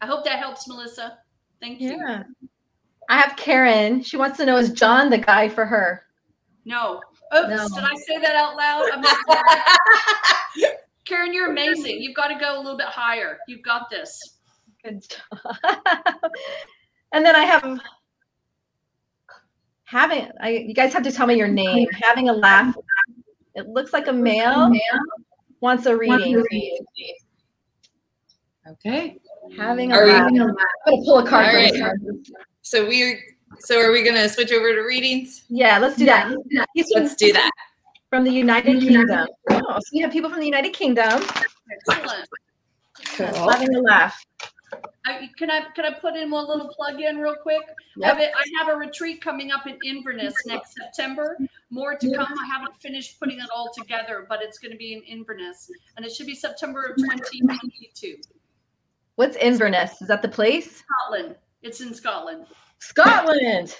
[0.00, 1.18] I hope that helps, Melissa.
[1.60, 1.96] Thank you.
[1.98, 2.22] Yeah.
[3.08, 4.00] I have Karen.
[4.04, 6.04] She wants to know is John the guy for her?
[6.64, 7.00] No.
[7.36, 7.68] Oops, No.
[7.68, 9.04] did I say that out loud?
[11.10, 11.18] I'm sorry.
[11.18, 12.00] Karen, you're amazing.
[12.02, 13.38] You've got to go a little bit higher.
[13.48, 14.38] You've got this.
[14.84, 15.56] Good job.
[17.12, 17.80] and then I have
[19.84, 21.88] having I you guys have to tell me your name.
[21.92, 22.74] Having a laugh.
[23.54, 24.72] It looks like a male
[25.60, 26.42] wants a reading.
[28.68, 29.18] Okay.
[29.56, 30.26] Having a Are you- laugh.
[30.28, 30.54] I'm gonna
[30.86, 31.46] pull a card.
[31.46, 31.72] All for right.
[31.72, 32.24] this one.
[32.62, 33.18] So we're
[33.58, 35.44] so are we gonna switch over to readings?
[35.48, 36.34] Yeah, let's do that.
[36.72, 37.50] He's from, Let's do that.
[38.10, 39.28] From the United Kingdom.
[39.50, 41.22] Oh, so we have people from the United Kingdom
[41.88, 42.28] Excellent.
[43.16, 44.22] having a laugh.
[45.06, 47.62] I, can I can I put in one little plug in real quick?
[48.02, 51.38] I, have a, I have a retreat coming up in Inverness next September.
[51.70, 52.26] More to come.
[52.26, 56.04] I haven't finished putting it all together, but it's going to be in Inverness, and
[56.04, 58.18] it should be September of 2022.
[59.16, 60.02] What's Inverness?
[60.02, 60.82] Is that the place?
[60.84, 61.36] Scotland.
[61.62, 62.46] It's in Scotland.
[62.78, 63.76] Scotland.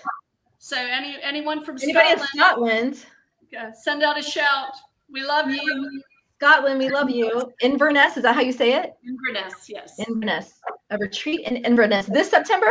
[0.59, 3.07] So any anyone from Anybody in Scotland, Scotland?
[3.51, 4.73] Yeah, send out a shout.
[5.11, 6.03] We love you,
[6.39, 7.53] Scotland, we love you.
[7.61, 8.95] Inverness, is that how you say it?
[9.07, 9.69] Inverness.
[9.69, 10.61] Yes, Inverness.
[10.91, 12.71] A retreat in Inverness this September?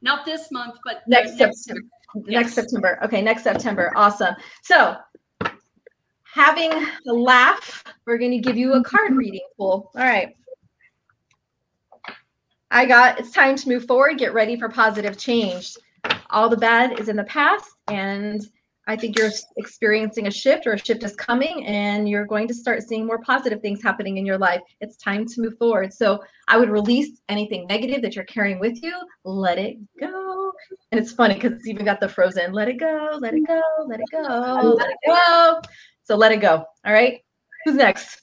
[0.00, 1.88] not this month, but Next next September.
[2.26, 2.42] Yes.
[2.42, 2.98] Next September.
[3.04, 3.92] Okay, next September.
[3.96, 4.34] Awesome.
[4.62, 4.96] So,
[6.22, 9.90] having a laugh, we're going to give you a card reading pool.
[9.94, 10.34] All right.
[12.70, 15.74] I got it's time to move forward, get ready for positive change.
[16.30, 18.46] All the bad is in the past, and
[18.88, 22.54] I think you're experiencing a shift or a shift is coming, and you're going to
[22.54, 24.62] start seeing more positive things happening in your life.
[24.80, 25.92] It's time to move forward.
[25.92, 30.52] So, I would release anything negative that you're carrying with you, let it go.
[30.90, 33.60] And it's funny because it's even got the frozen, let it go, let it go,
[33.86, 35.60] let it go, let it go.
[36.04, 36.64] So, let it go.
[36.86, 37.20] All right.
[37.64, 38.22] Who's next?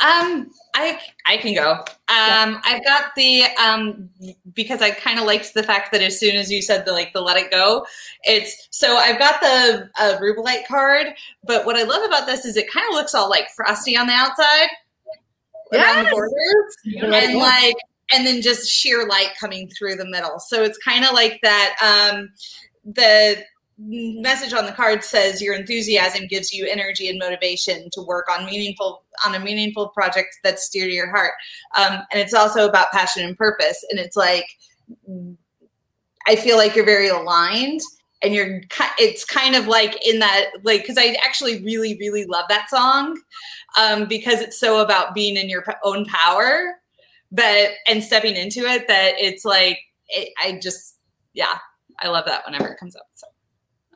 [0.00, 1.72] Um, I I can go.
[2.08, 4.10] Um, I've got the um
[4.52, 7.14] because I kind of liked the fact that as soon as you said the like
[7.14, 7.86] the let it go,
[8.24, 11.08] it's so I've got the uh, Rubellite card.
[11.44, 14.06] But what I love about this is it kind of looks all like frosty on
[14.06, 14.68] the outside,
[15.72, 17.24] around the Yes.
[17.24, 17.76] and like
[18.12, 20.38] and then just sheer light coming through the middle.
[20.38, 22.10] So it's kind of like that.
[22.12, 22.30] Um,
[22.84, 23.42] the
[23.78, 28.46] message on the card says your enthusiasm gives you energy and motivation to work on
[28.46, 31.32] meaningful on a meaningful project that's dear to your heart.
[31.76, 33.84] Um, and it's also about passion and purpose.
[33.90, 34.46] And it's like,
[36.26, 37.80] I feel like you're very aligned
[38.22, 38.62] and you're
[38.98, 43.18] it's kind of like in that like because i actually really really love that song
[43.78, 46.76] um, because it's so about being in your own power
[47.30, 50.96] but and stepping into it that it's like it, i just
[51.34, 51.58] yeah
[52.00, 53.26] i love that whenever it comes up so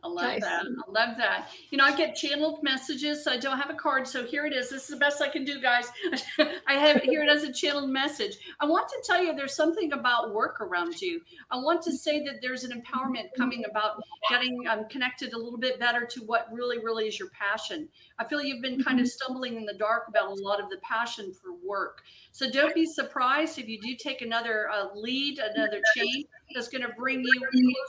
[0.03, 0.41] I love nice.
[0.41, 0.63] that.
[0.63, 1.51] I love that.
[1.71, 3.25] You know, I get channeled messages.
[3.25, 4.07] So I don't have a card.
[4.07, 4.71] So here it is.
[4.71, 5.89] This is the best I can do, guys.
[6.67, 8.39] I have it here it as a channeled message.
[8.61, 11.21] I want to tell you there's something about work around you.
[11.51, 15.59] I want to say that there's an empowerment coming about getting um, connected a little
[15.59, 17.89] bit better to what really, really is your passion.
[18.21, 19.11] I feel you've been kind of mm-hmm.
[19.11, 22.03] stumbling in the dark about a lot of the passion for work.
[22.33, 26.83] So don't be surprised if you do take another uh, lead, another change that's going
[26.83, 27.41] to bring you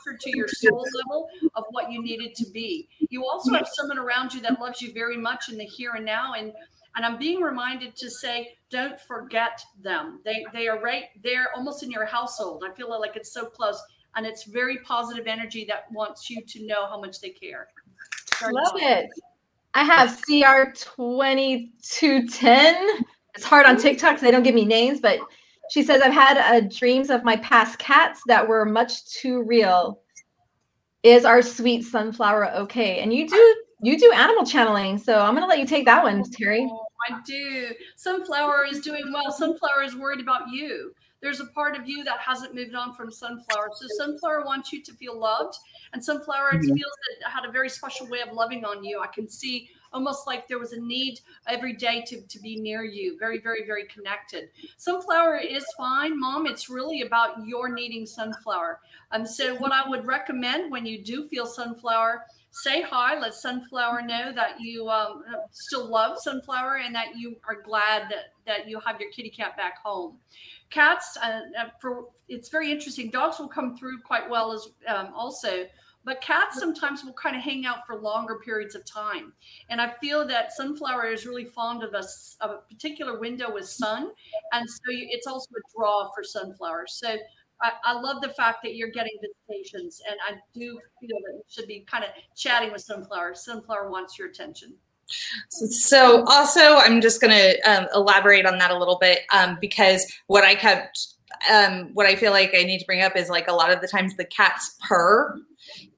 [0.05, 2.87] closer to your soul level of what you needed to be.
[3.09, 6.05] You also have someone around you that loves you very much in the here and
[6.05, 6.33] now.
[6.33, 6.53] And
[6.95, 10.21] and I'm being reminded to say, don't forget them.
[10.23, 12.63] They they are right there, almost in your household.
[12.69, 13.81] I feel like it's so close,
[14.15, 17.67] and it's very positive energy that wants you to know how much they care.
[18.41, 19.09] Love it.
[19.73, 23.05] I have CR twenty two ten
[23.35, 25.19] it's hard on TikTok because they don't give me names, but
[25.69, 30.01] she says I've had uh, dreams of my past cats that were much too real.
[31.03, 32.99] Is our sweet sunflower okay?
[32.99, 36.23] And you do you do animal channeling, so I'm gonna let you take that one,
[36.29, 36.67] Terry.
[36.69, 37.69] Oh, I do.
[37.95, 39.31] Sunflower is doing well.
[39.31, 40.93] Sunflower is worried about you.
[41.21, 43.69] There's a part of you that hasn't moved on from Sunflower.
[43.75, 45.57] So Sunflower wants you to feel loved,
[45.93, 46.73] and Sunflower mm-hmm.
[46.73, 48.99] feels that had a very special way of loving on you.
[48.99, 52.83] I can see almost like there was a need every day to, to be near
[52.83, 53.17] you.
[53.19, 54.49] Very, very, very connected.
[54.77, 56.47] Sunflower is fine, mom.
[56.47, 58.79] It's really about your needing sunflower.
[59.11, 63.19] And um, so, what I would recommend when you do feel sunflower, say hi.
[63.19, 68.33] Let sunflower know that you um, still love sunflower and that you are glad that,
[68.45, 70.17] that you have your kitty cat back home.
[70.69, 73.09] Cats, uh, uh for it's very interesting.
[73.09, 75.65] Dogs will come through quite well as um, also
[76.03, 79.33] but cats sometimes will kind of hang out for longer periods of time.
[79.69, 82.03] And I feel that sunflower is really fond of a,
[82.43, 84.11] of a particular window with sun.
[84.51, 86.85] And so it's also a draw for sunflower.
[86.87, 87.17] So
[87.61, 90.01] I, I, love the fact that you're getting visitations.
[90.09, 93.35] And I do feel that you should be kind of chatting with sunflower.
[93.35, 94.73] Sunflower wants your attention.
[95.49, 100.05] So, also, I'm just going to um, elaborate on that a little bit um, because
[100.27, 101.15] what I kept,
[101.51, 103.81] um, what I feel like I need to bring up is like a lot of
[103.81, 105.37] the times the cats purr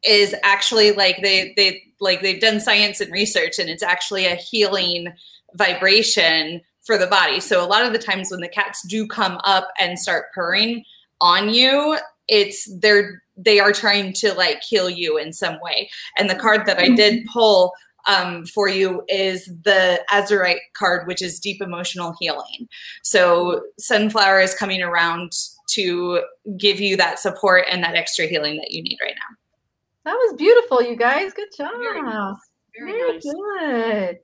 [0.04, 4.36] is actually like they they like they've done science and research and it's actually a
[4.36, 5.14] healing
[5.56, 7.40] vibration for the body.
[7.40, 10.84] So a lot of the times when the cats do come up and start purring
[11.24, 11.98] on you,
[12.28, 15.90] it's they're they are trying to like heal you in some way.
[16.18, 17.72] And the card that I did pull
[18.06, 22.68] um, for you is the Azurite card, which is deep emotional healing.
[23.02, 25.32] So Sunflower is coming around
[25.70, 26.22] to
[26.58, 30.12] give you that support and that extra healing that you need right now.
[30.12, 31.34] That was beautiful, you guys.
[31.34, 31.72] Good job.
[31.80, 32.36] Very, nice.
[32.78, 33.24] Very, Very nice.
[33.24, 34.20] good.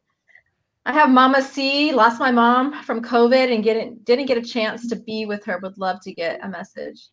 [0.90, 1.92] I have Mama C.
[1.92, 3.64] Lost my mom from COVID and
[4.04, 5.60] didn't get a chance to be with her.
[5.60, 7.10] Would love to get a message.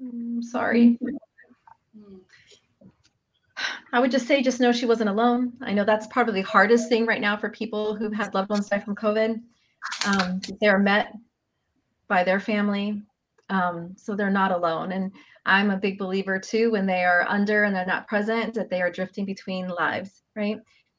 [0.00, 0.96] Mm, sorry.
[3.92, 5.52] I would just say, just know she wasn't alone.
[5.60, 8.68] I know that's probably the hardest thing right now for people who've had loved ones
[8.68, 9.40] die from COVID.
[10.06, 11.12] Um, they're met
[12.06, 13.02] by their family,
[13.50, 14.92] um, so they're not alone.
[14.92, 15.10] And
[15.44, 18.80] I'm a big believer too when they are under and they're not present that they
[18.80, 20.58] are drifting between lives, right?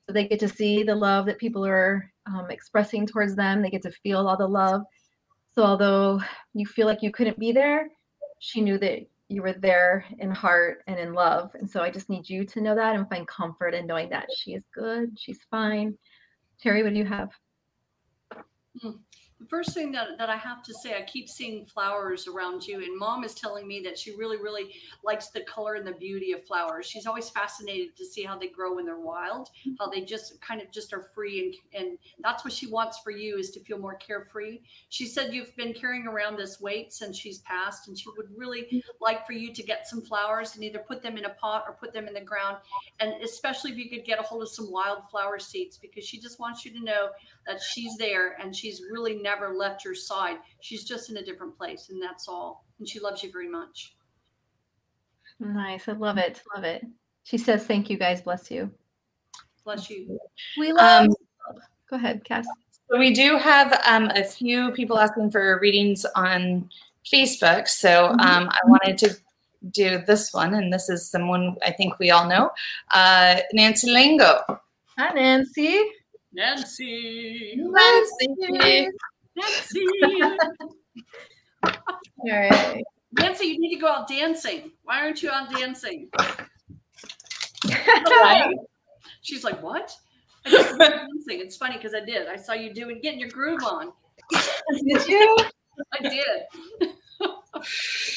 [0.10, 3.62] So they get to see the love that people are um, expressing towards them.
[3.62, 4.82] They get to feel all the love.
[5.53, 6.20] So although
[6.55, 7.89] you feel like you couldn't be there,
[8.39, 11.51] she knew that you were there in heart and in love.
[11.53, 14.30] And so I just need you to know that and find comfort in knowing that
[14.36, 15.95] she is good, she's fine.
[16.60, 17.30] Terry, what do you have?
[18.82, 18.97] The
[19.48, 22.98] first thing that, that I have to say, I keep seeing flowers around you, and
[22.98, 24.74] mom is telling me that she really, really
[25.04, 26.86] likes the color and the beauty of flowers.
[26.86, 30.62] She's always fascinated to see how they grow when they're wild, how they just kind
[30.62, 33.78] of just are free, and and that's what she wants for you is to feel
[33.78, 34.60] more carefree.
[34.90, 38.84] She said you've been carrying around this weight since she's passed, and she would really
[39.00, 41.74] like for you to get some flowers and either put them in a pot or
[41.74, 42.58] put them in the ground,
[43.00, 46.40] and especially if you could get a hold of some wildflower seeds because she just
[46.40, 47.10] wants you to know
[47.50, 50.38] that she's there and she's really never left your side.
[50.62, 52.64] She's just in a different place, and that's all.
[52.78, 53.95] And she loves you very much.
[55.39, 55.88] Nice.
[55.88, 56.41] I love it.
[56.56, 56.86] Love it.
[57.24, 58.22] She says, Thank you guys.
[58.22, 58.70] Bless you.
[59.66, 60.20] Bless you.
[60.60, 61.08] We love.
[61.08, 61.16] Um,
[61.89, 62.45] Go ahead, Cass.
[62.91, 66.70] So we do have um, a few people asking for readings on
[67.12, 67.68] Facebook.
[67.68, 68.20] So mm-hmm.
[68.20, 69.16] um, I wanted to
[69.72, 72.52] do this one, and this is someone I think we all know,
[72.91, 74.60] uh, Nancy Lango.
[74.97, 75.82] Hi, Nancy.
[76.34, 77.56] Nancy.
[77.58, 78.28] Nancy.
[79.36, 79.86] Nancy.
[81.64, 81.72] All
[82.26, 82.84] right.
[83.14, 84.72] Nancy, you need to go out dancing.
[84.84, 86.10] Why aren't you out dancing?
[87.66, 88.56] Right?
[89.22, 89.94] She's like, what?
[90.46, 91.42] I just went dancing.
[91.42, 92.28] It's funny because I did.
[92.28, 93.92] I saw you doing getting your groove on.
[94.32, 95.38] Did you?
[95.94, 96.90] I did.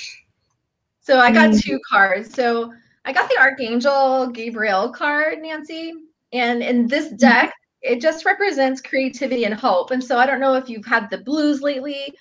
[1.03, 1.59] So I got hmm.
[1.59, 2.33] two cards.
[2.33, 2.73] So
[3.05, 5.93] I got the Archangel Gabriel card, Nancy.
[6.33, 7.17] And in this hmm.
[7.17, 7.53] deck,
[7.83, 9.91] it just represents creativity and hope.
[9.91, 12.15] And so I don't know if you've had the blues lately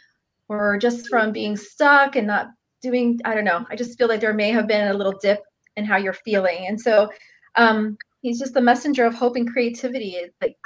[0.50, 2.48] or just from being stuck and not
[2.82, 3.66] doing, I don't know.
[3.70, 5.44] I just feel like there may have been a little dip
[5.78, 6.66] in how you're feeling.
[6.68, 7.10] And so
[7.56, 10.12] um, he's just the messenger of hope and creativity.
[10.12, 10.58] It's like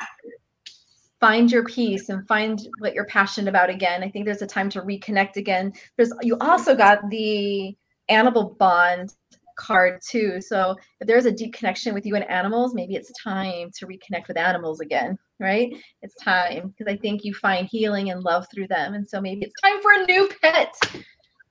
[1.19, 4.03] find your peace and find what you're passionate about again.
[4.03, 5.73] I think there's a time to reconnect again.
[5.97, 7.75] There's you also got the
[8.09, 9.13] animal bond
[9.55, 10.41] card too.
[10.41, 14.27] So if there's a deep connection with you and animals, maybe it's time to reconnect
[14.27, 15.73] with animals again, right?
[16.01, 18.93] It's time because I think you find healing and love through them.
[18.93, 20.75] And so maybe it's time for a new pet.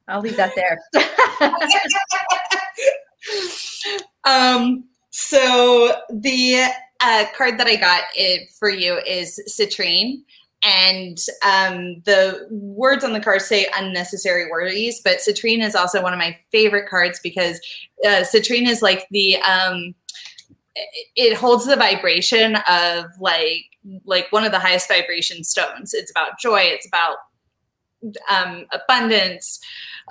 [0.08, 0.78] I'll leave that there.
[4.24, 6.66] um, so the
[7.00, 10.22] uh, card that I got it for you is citrine.
[10.64, 16.12] And um, the words on the card say unnecessary worries, but citrine is also one
[16.12, 17.60] of my favorite cards because
[18.06, 19.94] uh, citrine is like the um,
[20.74, 23.64] it- holds the vibration of like
[24.06, 25.92] like one of the highest vibration stones.
[25.92, 26.60] It's about joy.
[26.60, 27.16] It's about
[28.30, 29.60] um, abundance,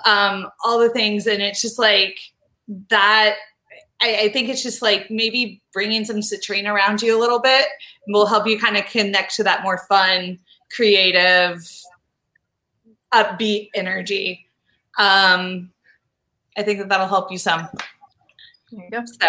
[0.06, 2.18] um, all the things, and it's just like
[2.90, 3.36] that
[4.00, 7.66] I, I think it's just like maybe bringing some citrine around you a little bit
[8.08, 10.38] will help you kind of connect to that more fun,
[10.74, 11.66] creative,
[13.12, 14.48] upbeat energy.
[14.98, 15.70] Um,
[16.56, 17.68] I think that that'll help you some.
[18.72, 19.04] there you go.
[19.04, 19.28] So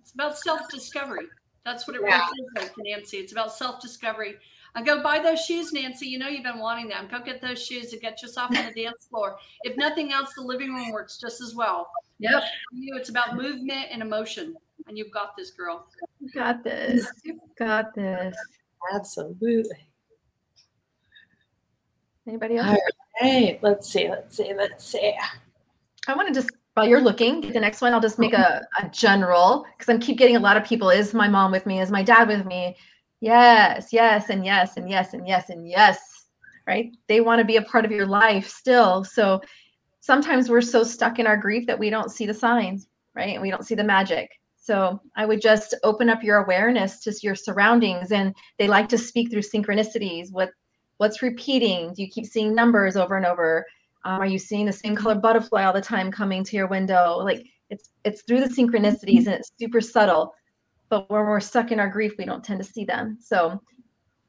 [0.00, 1.26] It's about self discovery.
[1.64, 2.18] That's what it Yeah.
[2.26, 3.18] really is, like, Nancy.
[3.18, 4.36] It's about self discovery.
[4.76, 6.06] I go buy those shoes, Nancy.
[6.08, 7.06] You know you've been wanting them.
[7.08, 9.36] Go get those shoes and get yourself on the dance floor.
[9.62, 11.90] If nothing else, the living room works just as well.
[12.18, 12.42] Yep.
[12.72, 14.56] You, it's about movement and emotion,
[14.88, 15.86] and you've got this, girl.
[16.20, 17.06] You got this.
[17.24, 18.36] You got this.
[18.92, 19.64] absolutely.
[22.26, 22.68] Anybody else?
[22.68, 23.58] All right.
[23.62, 24.08] Let's see.
[24.08, 24.52] Let's see.
[24.54, 25.14] Let's see.
[26.06, 27.94] I want to just while you're looking, get the next one.
[27.94, 30.90] I'll just make a, a general because I'm keep getting a lot of people.
[30.90, 31.80] Is my mom with me?
[31.80, 32.76] Is my dad with me?
[33.20, 36.26] Yes, yes, and yes, and yes, and yes, and yes.
[36.66, 36.92] Right?
[37.08, 39.04] They want to be a part of your life still.
[39.04, 39.40] So
[40.00, 43.34] sometimes we're so stuck in our grief that we don't see the signs, right?
[43.34, 44.30] And we don't see the magic.
[44.56, 48.98] So I would just open up your awareness to your surroundings, and they like to
[48.98, 50.32] speak through synchronicities.
[50.32, 50.50] What
[50.98, 51.92] what's repeating?
[51.94, 53.64] Do you keep seeing numbers over and over?
[54.04, 57.18] Um, are you seeing the same color butterfly all the time coming to your window?
[57.18, 60.34] Like it's it's through the synchronicities and it's super subtle.
[60.90, 63.18] But when we're stuck in our grief, we don't tend to see them.
[63.20, 63.60] So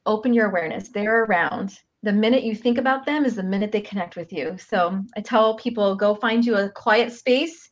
[0.06, 0.90] open your awareness.
[0.90, 1.80] They're around.
[2.04, 4.58] The minute you think about them is the minute they connect with you.
[4.58, 7.70] So I tell people go find you a quiet space,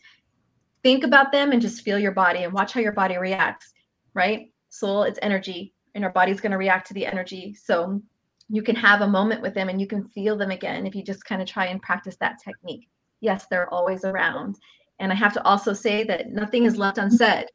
[0.82, 3.74] think about them and just feel your body and watch how your body reacts,
[4.14, 4.52] right?
[4.70, 7.54] Soul, it's energy, and our body's going to react to the energy.
[7.54, 8.02] So
[8.50, 11.04] you can have a moment with them and you can feel them again if you
[11.04, 12.88] just kind of try and practice that technique.
[13.22, 14.58] Yes, they're always around.
[15.00, 17.46] And I have to also say that nothing is left unsaid.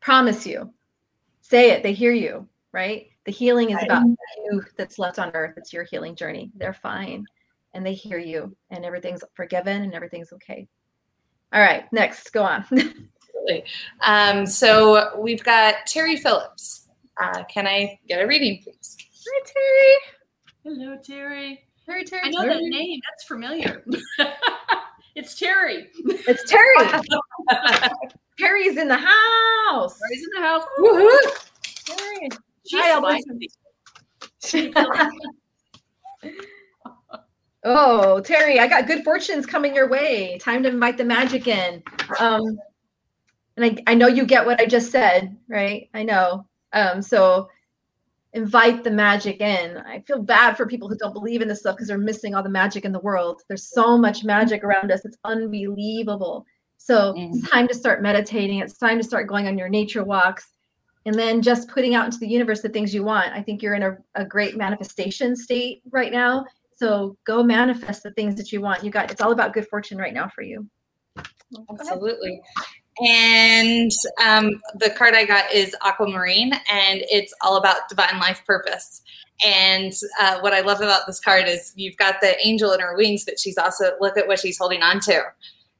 [0.00, 0.72] Promise you.
[1.40, 3.08] Say it, they hear you, right?
[3.24, 4.04] The healing is about
[4.44, 5.54] you that's left on earth.
[5.56, 6.50] It's your healing journey.
[6.56, 7.26] They're fine
[7.74, 10.66] and they hear you and everything's forgiven and everything's okay.
[11.52, 12.64] All right, next, go on.
[14.00, 16.88] Um, so we've got Terry Phillips.
[17.22, 18.96] Uh, can I get a reading, please?
[19.26, 19.96] Hi, Terry.
[20.64, 21.64] Hello, Terry.
[21.86, 22.54] Terry, Terry, I know Terry.
[22.54, 23.00] that name.
[23.10, 23.84] That's familiar.
[25.14, 25.88] it's Terry.
[25.96, 27.02] It's Terry.
[28.38, 29.98] Terry's in the house.
[29.98, 30.64] Terry's in the house.
[30.78, 31.18] Woohoo!
[31.86, 32.28] Terry.
[32.66, 32.80] She's
[34.74, 35.10] Hi.
[37.66, 40.36] Oh, Terry, I got good fortunes coming your way.
[40.36, 41.82] Time to invite the magic in.
[42.20, 42.58] Um,
[43.56, 45.88] and I, I know you get what I just said, right?
[45.94, 46.46] I know.
[46.74, 47.48] Um, so
[48.34, 49.78] invite the magic in.
[49.78, 52.42] I feel bad for people who don't believe in this stuff because they're missing all
[52.42, 53.42] the magic in the world.
[53.48, 55.04] There's so much magic around us.
[55.04, 56.44] It's unbelievable.
[56.76, 57.50] So it's mm.
[57.50, 58.58] time to start meditating.
[58.58, 60.50] It's time to start going on your nature walks
[61.06, 63.32] and then just putting out into the universe the things you want.
[63.32, 66.44] I think you're in a, a great manifestation state right now.
[66.76, 68.82] So go manifest the things that you want.
[68.82, 70.68] You got it's all about good fortune right now for you.
[71.70, 72.42] Absolutely.
[73.00, 73.90] And
[74.24, 79.02] um, the card I got is Aquamarine, and it's all about divine life purpose.
[79.44, 82.96] And uh, what I love about this card is you've got the angel in her
[82.96, 85.22] wings, but she's also look at what she's holding on to.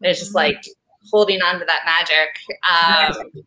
[0.01, 0.65] It's just like
[1.13, 2.37] holding on to that magic.
[2.69, 3.45] Um,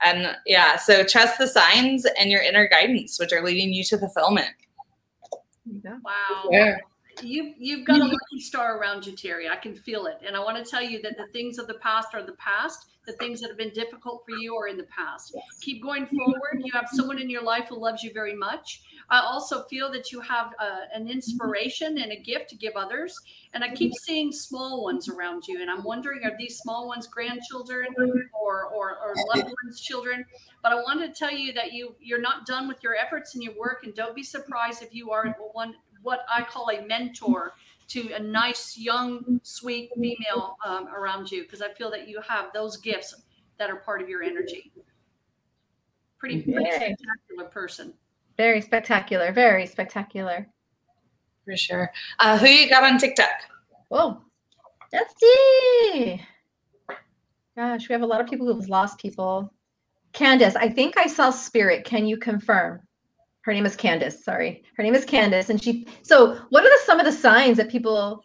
[0.00, 3.98] And yeah, so trust the signs and your inner guidance, which are leading you to
[3.98, 4.50] fulfillment.
[5.84, 6.48] Wow.
[6.50, 6.76] Yeah.
[7.22, 9.48] You you've got a lucky star around you, Terry.
[9.48, 10.18] I can feel it.
[10.26, 12.86] And I want to tell you that the things of the past are the past.
[13.06, 15.34] The things that have been difficult for you are in the past.
[15.62, 16.60] Keep going forward.
[16.62, 18.82] You have someone in your life who loves you very much.
[19.08, 23.18] I also feel that you have uh, an inspiration and a gift to give others.
[23.54, 25.62] And I keep seeing small ones around you.
[25.62, 27.86] And I'm wondering, are these small ones grandchildren
[28.34, 30.26] or, or, or loved ones' children?
[30.62, 33.42] But I wanted to tell you that you you're not done with your efforts and
[33.42, 33.84] your work.
[33.84, 37.52] And don't be surprised if you are one what I call a mentor
[37.88, 42.46] to a nice, young, sweet female um, around you because I feel that you have
[42.52, 43.14] those gifts
[43.58, 44.72] that are part of your energy.
[46.18, 46.76] Pretty, pretty Yay.
[46.96, 47.94] spectacular person.
[48.36, 49.32] Very spectacular.
[49.32, 50.48] Very spectacular.
[51.44, 51.90] For sure.
[52.18, 53.28] Uh, who you got on TikTok?
[53.88, 54.20] Whoa.
[54.92, 56.22] Let's see.
[57.56, 59.52] Gosh, we have a lot of people who've lost people.
[60.12, 61.84] Candace, I think I saw spirit.
[61.84, 62.80] Can you confirm?
[63.48, 64.22] Her name is Candace.
[64.22, 64.62] Sorry.
[64.76, 65.48] Her name is Candace.
[65.48, 68.22] And she, so what are the, some of the signs that people,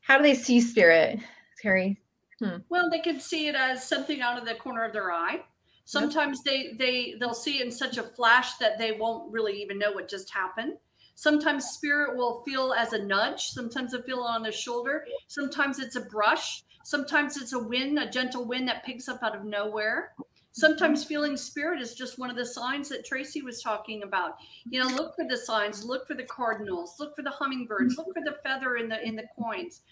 [0.00, 1.18] how do they see spirit,
[1.60, 2.00] Terry?
[2.40, 2.56] Hmm.
[2.70, 5.40] Well, they could see it as something out of the corner of their eye.
[5.84, 9.78] Sometimes they they they'll see it in such a flash that they won't really even
[9.78, 10.78] know what just happened.
[11.16, 13.48] Sometimes spirit will feel as a nudge.
[13.48, 15.04] Sometimes they feel on the shoulder.
[15.28, 16.64] Sometimes it's a brush.
[16.82, 20.12] Sometimes it's a wind, a gentle wind that picks up out of nowhere.
[20.56, 24.36] Sometimes feeling spirit is just one of the signs that Tracy was talking about.
[24.64, 28.14] You know, look for the signs, look for the cardinals, look for the hummingbirds, look
[28.14, 29.82] for the feather in the in the coins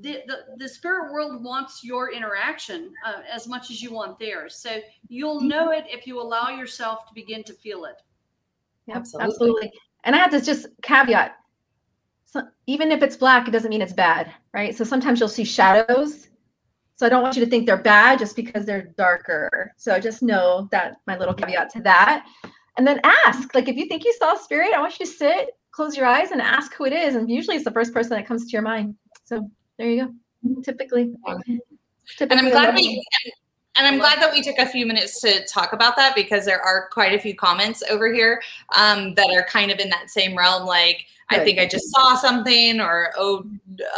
[0.00, 4.56] the, the, the spirit world wants your interaction uh, as much as you want theirs.
[4.56, 8.02] So you'll know it if you allow yourself to begin to feel it.
[8.86, 9.32] Yep, Absolutely.
[9.32, 9.72] absolutely.
[10.04, 11.36] And I have to just caveat.
[12.24, 14.74] So even if it's black, it doesn't mean it's bad, right?
[14.74, 16.28] So sometimes you'll see shadows.
[17.02, 19.74] So I don't want you to think they're bad just because they're darker.
[19.76, 22.24] So just know that my little caveat to that.
[22.76, 25.10] And then ask, like if you think you saw a spirit, I want you to
[25.10, 27.16] sit, close your eyes, and ask who it is.
[27.16, 28.94] And usually it's the first person that comes to your mind.
[29.24, 30.62] So there you go.
[30.62, 31.12] Typically.
[31.26, 31.60] And
[32.06, 33.04] typically I'm glad we
[33.76, 36.60] and I'm glad that we took a few minutes to talk about that because there
[36.60, 38.40] are quite a few comments over here
[38.76, 40.66] um, that are kind of in that same realm.
[40.66, 43.44] Like, I think I just saw something, or oh,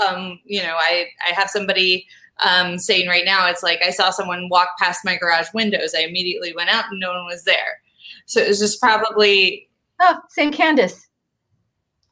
[0.08, 2.06] um, you know, I I have somebody
[2.42, 5.94] um, saying right now, it's like I saw someone walk past my garage windows.
[5.96, 7.80] I immediately went out and no one was there.
[8.26, 9.68] So it was just probably
[10.00, 11.08] Oh, same Candace.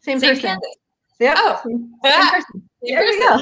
[0.03, 0.43] Same, same person.
[0.43, 0.77] Candace.
[1.19, 1.35] Yep.
[1.39, 1.61] Oh.
[1.65, 2.63] same, Ah, same person.
[2.85, 3.35] same There you go.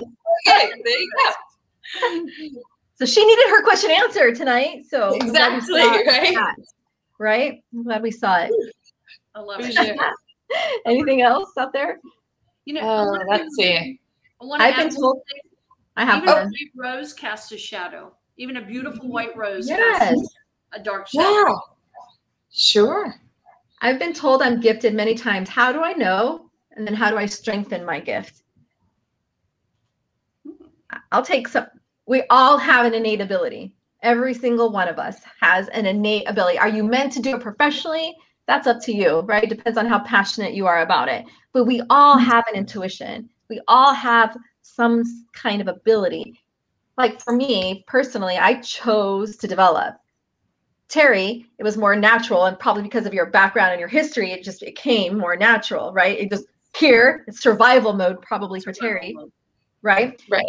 [0.49, 2.61] Okay, there you go.
[3.01, 4.85] So she needed her question answered tonight.
[4.87, 6.35] So I'm glad we Exactly, right?
[6.35, 6.55] that,
[7.19, 7.63] right?
[7.73, 8.51] I'm glad we saw it.
[9.35, 9.97] I love it.
[10.87, 11.99] Anything else out there?
[12.67, 13.99] You know, I Uh, let's see.
[14.41, 15.50] I want to I've been told- one thing.
[15.97, 16.45] I have Even a one.
[16.47, 18.13] white rose casts a shadow.
[18.37, 19.13] Even a beautiful mm-hmm.
[19.13, 19.99] white rose Yes.
[19.99, 20.35] casts
[20.73, 21.59] a dark shadow.
[22.51, 23.15] Sure.
[23.81, 25.49] I've been told I'm gifted many times.
[25.49, 26.51] How do I know?
[26.73, 28.43] And then how do I strengthen my gift?
[31.13, 31.67] I'll take some.
[32.07, 33.75] We all have an innate ability.
[34.03, 36.59] Every single one of us has an innate ability.
[36.59, 38.15] Are you meant to do it professionally?
[38.47, 39.49] That's up to you, right?
[39.49, 41.25] Depends on how passionate you are about it.
[41.53, 43.29] But we all have an intuition.
[43.49, 44.37] We all have
[44.75, 46.41] some kind of ability.
[46.97, 49.97] Like for me personally, I chose to develop.
[50.89, 54.43] Terry, it was more natural, and probably because of your background and your history, it
[54.43, 56.19] just it came more natural, right?
[56.19, 56.47] It just
[56.77, 59.17] here, it's survival mode, probably for Terry,
[59.83, 60.21] right?
[60.29, 60.45] Right.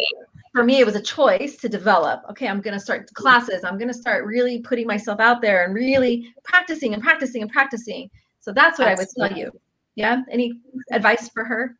[0.52, 2.22] For me, it was a choice to develop.
[2.30, 3.64] Okay, I'm going to start classes.
[3.64, 7.50] I'm going to start really putting myself out there and really practicing and practicing and
[7.50, 8.10] practicing.
[8.40, 9.50] So that's what I would tell you.
[9.94, 10.22] Yeah.
[10.30, 10.60] Any
[10.90, 11.76] advice for her?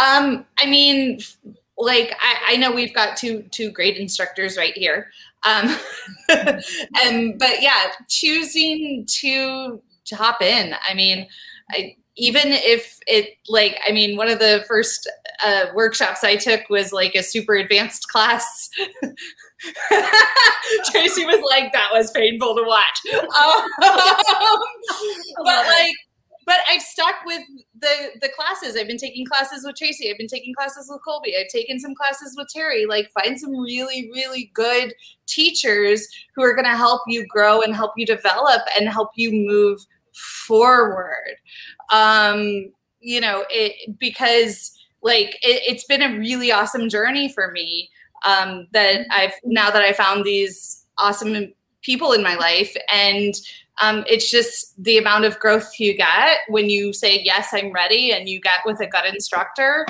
[0.00, 1.20] Um, I mean,
[1.76, 5.10] like I, I know we've got two two great instructors right here.
[5.44, 5.76] Um,
[7.04, 10.74] and but yeah, choosing to to hop in.
[10.88, 11.26] I mean,
[11.70, 15.10] I even if it like I mean, one of the first
[15.44, 18.68] uh, workshops I took was like a super advanced class.
[20.90, 23.68] Tracy was like, "That was painful to watch," um,
[25.44, 25.94] but like
[26.50, 27.42] but I've stuck with
[27.78, 28.76] the the classes.
[28.76, 30.10] I've been taking classes with Tracy.
[30.10, 31.32] I've been taking classes with Colby.
[31.38, 32.86] I've taken some classes with Terry.
[32.86, 34.92] Like find some really really good
[35.26, 39.30] teachers who are going to help you grow and help you develop and help you
[39.30, 39.78] move
[40.12, 41.36] forward.
[41.92, 47.90] Um, you know, it because like it, it's been a really awesome journey for me.
[48.26, 53.34] Um, that I've now that I found these awesome people in my life and
[53.80, 58.12] um, it's just the amount of growth you get when you say yes i'm ready
[58.12, 59.86] and you get with a gut instructor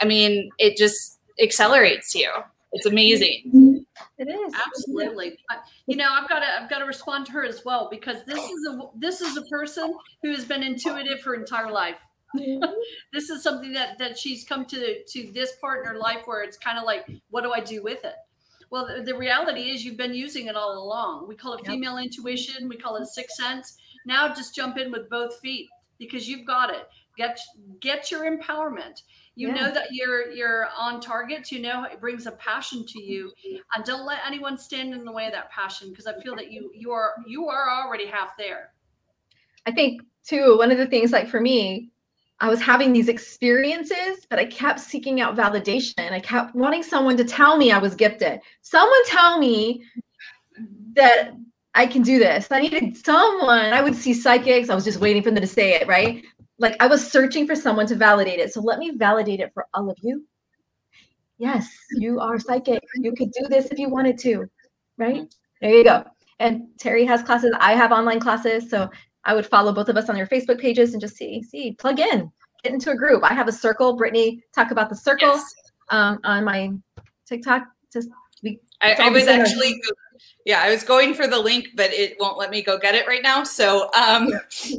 [0.00, 2.30] i mean it just accelerates you
[2.72, 3.84] It's amazing.
[4.16, 4.54] It is.
[4.66, 5.36] Absolutely.
[5.86, 8.38] You know, I've got to I've got to respond to her as well because this
[8.38, 11.96] is a this is a person who has been intuitive her entire life.
[13.12, 16.42] this is something that that she's come to to this part in her life where
[16.42, 18.14] it's kind of like, what do I do with it?
[18.72, 21.28] Well, the, the reality is you've been using it all along.
[21.28, 21.66] We call it Yep.
[21.66, 22.70] female intuition.
[22.70, 23.76] We call it sixth sense.
[24.06, 25.68] Now just jump in with both feet
[25.98, 26.88] because you've got it.
[27.18, 27.38] Get
[27.80, 29.02] get your empowerment.
[29.34, 29.54] You Yeah.
[29.56, 31.52] know that you're you're on target.
[31.52, 33.30] You know it brings a passion to you,
[33.74, 36.50] and don't let anyone stand in the way of that passion because I feel that
[36.50, 38.72] you you are you are already half there.
[39.66, 41.90] I think too, one of the things like for me,
[42.42, 46.10] I was having these experiences, but I kept seeking out validation.
[46.10, 48.40] I kept wanting someone to tell me I was gifted.
[48.62, 49.84] Someone tell me
[50.94, 51.34] that
[51.76, 52.48] I can do this.
[52.50, 53.72] I needed someone.
[53.72, 54.70] I would see psychics.
[54.70, 56.24] I was just waiting for them to say it, right?
[56.58, 58.52] Like I was searching for someone to validate it.
[58.52, 60.26] So let me validate it for all of you.
[61.38, 62.82] Yes, you are psychic.
[62.96, 64.50] You could do this if you wanted to,
[64.98, 65.32] right?
[65.60, 66.04] There you go.
[66.40, 67.54] And Terry has classes.
[67.60, 68.68] I have online classes.
[68.68, 68.90] So
[69.24, 72.00] I would follow both of us on your Facebook pages and just see, see, plug
[72.00, 72.30] in,
[72.64, 73.22] get into a group.
[73.24, 73.94] I have a circle.
[73.94, 75.54] Brittany, talk about the circle Yes.
[75.90, 76.72] um, on my
[77.26, 77.64] TikTok.
[77.92, 78.08] Just
[78.44, 79.80] I, It's I was actually,
[80.44, 83.06] yeah, I was going for the link, but it won't let me go get it
[83.06, 83.44] right now.
[83.44, 84.32] So, um,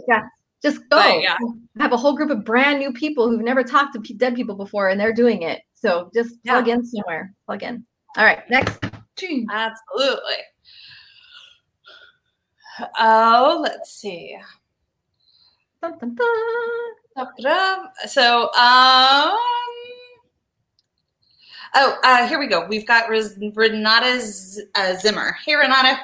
[0.08, 0.24] yeah,
[0.62, 0.98] just go.
[0.98, 1.38] But, yeah.
[1.80, 4.56] I have a whole group of brand new people who've never talked to dead people
[4.56, 5.62] before, and they're doing it.
[5.74, 6.54] So just Yeah.
[6.54, 7.34] plug in somewhere.
[7.46, 7.86] Plug in.
[8.18, 8.84] All right, next.
[9.52, 10.34] Absolutely.
[12.99, 14.38] Oh, let's see.
[15.82, 17.88] Dun, dun, dun.
[18.07, 19.38] So, um,
[21.76, 22.65] oh, uh, here we go.
[22.67, 25.36] We've got Renata Z- uh, Zimmer.
[25.45, 25.99] Hey, Renata.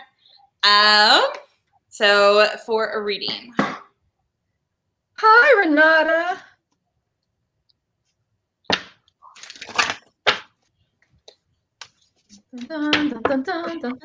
[0.63, 1.23] Um,
[1.89, 3.53] so for a reading.
[5.17, 6.41] Hi, Renata.
[12.67, 13.99] Dun, dun, dun,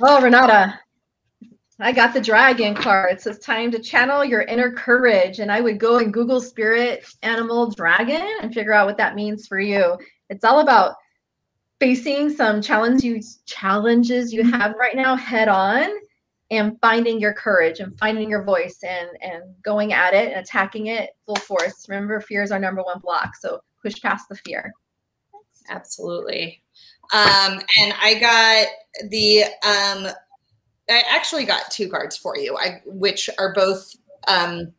[0.00, 0.78] Oh, Renata,
[1.80, 3.12] I got the dragon card.
[3.12, 5.38] It says time to channel your inner courage.
[5.38, 9.46] And I would go and Google spirit animal dragon and figure out what that means
[9.46, 9.98] for you.
[10.28, 10.96] It's all about
[11.80, 15.90] facing some challenge you, challenges you have right now head on
[16.50, 20.86] and finding your courage and finding your voice and and going at it and attacking
[20.86, 21.86] it full force.
[21.88, 23.34] Remember, fear is our number one block.
[23.34, 24.72] So push past the fear.
[25.68, 26.62] Absolutely.
[27.12, 28.66] Um, and I got
[29.10, 30.12] the um,
[30.88, 33.94] I actually got two cards for you, I which are both
[34.28, 34.72] um,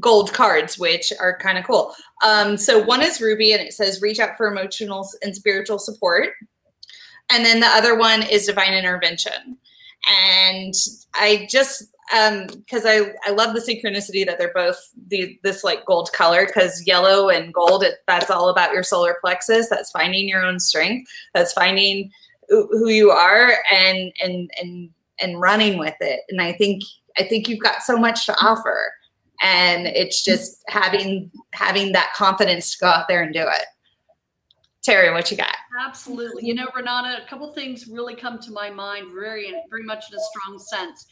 [0.00, 1.94] gold cards, which are kind of cool.
[2.24, 6.30] Um, so one is Ruby, and it says reach out for emotional and spiritual support,
[7.30, 9.58] and then the other one is divine intervention.
[10.08, 10.72] And
[11.14, 11.84] I just
[12.16, 16.46] Um, because I I love the synchronicity that they're both the this like gold color
[16.46, 19.68] because yellow and gold it, that's all about your solar plexus.
[19.68, 21.10] That's finding your own strength.
[21.34, 22.10] That's finding
[22.48, 24.90] who who you are and and and
[25.20, 26.20] and running with it.
[26.30, 26.82] And I think
[27.18, 28.92] I think you've got so much to offer,
[29.40, 33.64] and it's just having having that confidence to go out there and do it.
[34.82, 35.56] Terry, what you got?
[35.84, 36.46] Absolutely.
[36.46, 40.16] You know, Renata, a couple things really come to my mind very, very much in
[40.16, 41.06] a strong sense.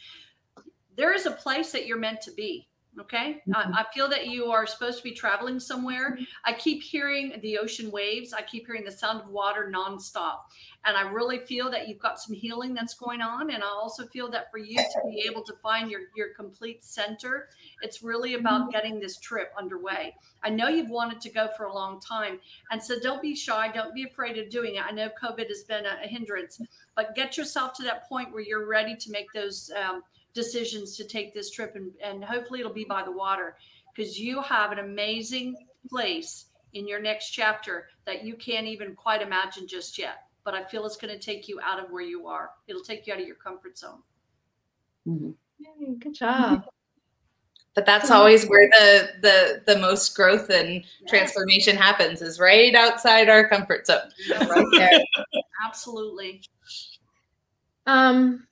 [0.99, 2.67] There is a place that you're meant to be.
[2.99, 3.41] Okay.
[3.53, 6.19] I, I feel that you are supposed to be traveling somewhere.
[6.43, 8.33] I keep hearing the ocean waves.
[8.33, 10.39] I keep hearing the sound of water nonstop.
[10.83, 13.51] And I really feel that you've got some healing that's going on.
[13.51, 16.83] And I also feel that for you to be able to find your, your complete
[16.83, 17.47] center,
[17.81, 20.13] it's really about getting this trip underway.
[20.43, 22.39] I know you've wanted to go for a long time.
[22.71, 23.71] And so don't be shy.
[23.73, 24.83] Don't be afraid of doing it.
[24.85, 26.59] I know COVID has been a, a hindrance,
[26.95, 30.01] but get yourself to that point where you're ready to make those um,
[30.33, 31.75] decisions to take this trip.
[31.75, 33.55] And, and hopefully it'll be by the water
[33.95, 35.55] because you have an amazing
[35.89, 40.23] place in your next chapter that you can't even quite imagine just yet.
[40.43, 42.51] But I feel it's going to take you out of where you are.
[42.67, 44.01] It'll take you out of your comfort zone.
[45.05, 46.65] Yay, good job.
[47.75, 53.29] But that's always where the the the most growth and transformation happens is right outside
[53.29, 54.09] our comfort zone.
[54.29, 54.99] Right there.
[55.65, 56.41] Absolutely.
[57.85, 58.47] Um,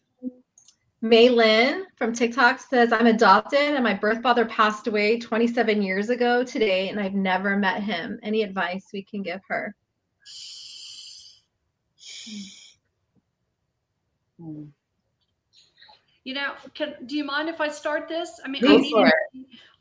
[1.08, 6.10] May Lynn from TikTok says, I'm adopted and my birth father passed away 27 years
[6.10, 8.20] ago today, and I've never met him.
[8.24, 9.76] Any advice we can give her?
[14.40, 14.66] Hmm.
[16.28, 18.42] You know, can do you mind if I start this?
[18.44, 19.12] I mean, Go I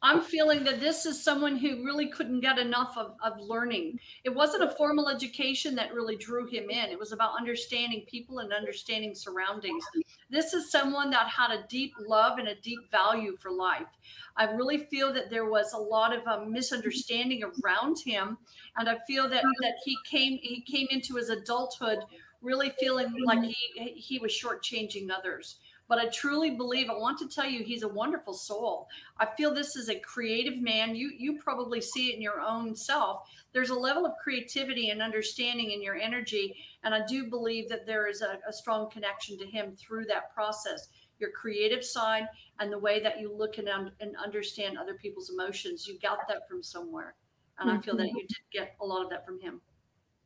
[0.00, 3.98] I'm feeling that this is someone who really couldn't get enough of, of learning.
[4.22, 6.90] It wasn't a formal education that really drew him in.
[6.90, 9.84] It was about understanding people and understanding surroundings.
[10.30, 13.88] This is someone that had a deep love and a deep value for life.
[14.36, 18.38] I really feel that there was a lot of um, misunderstanding around him,
[18.76, 22.04] and I feel that that he came he came into his adulthood
[22.40, 25.56] really feeling like he he was shortchanging others.
[25.88, 28.88] But I truly believe I want to tell you he's a wonderful soul.
[29.18, 30.96] I feel this is a creative man.
[30.96, 33.28] You you probably see it in your own self.
[33.52, 37.86] There's a level of creativity and understanding in your energy, and I do believe that
[37.86, 40.88] there is a, a strong connection to him through that process.
[41.18, 42.26] Your creative side
[42.58, 45.86] and the way that you look and, un- and understand other people's emotions.
[45.86, 47.14] You got that from somewhere,
[47.58, 48.16] and I feel that mm-hmm.
[48.18, 49.62] you did get a lot of that from him.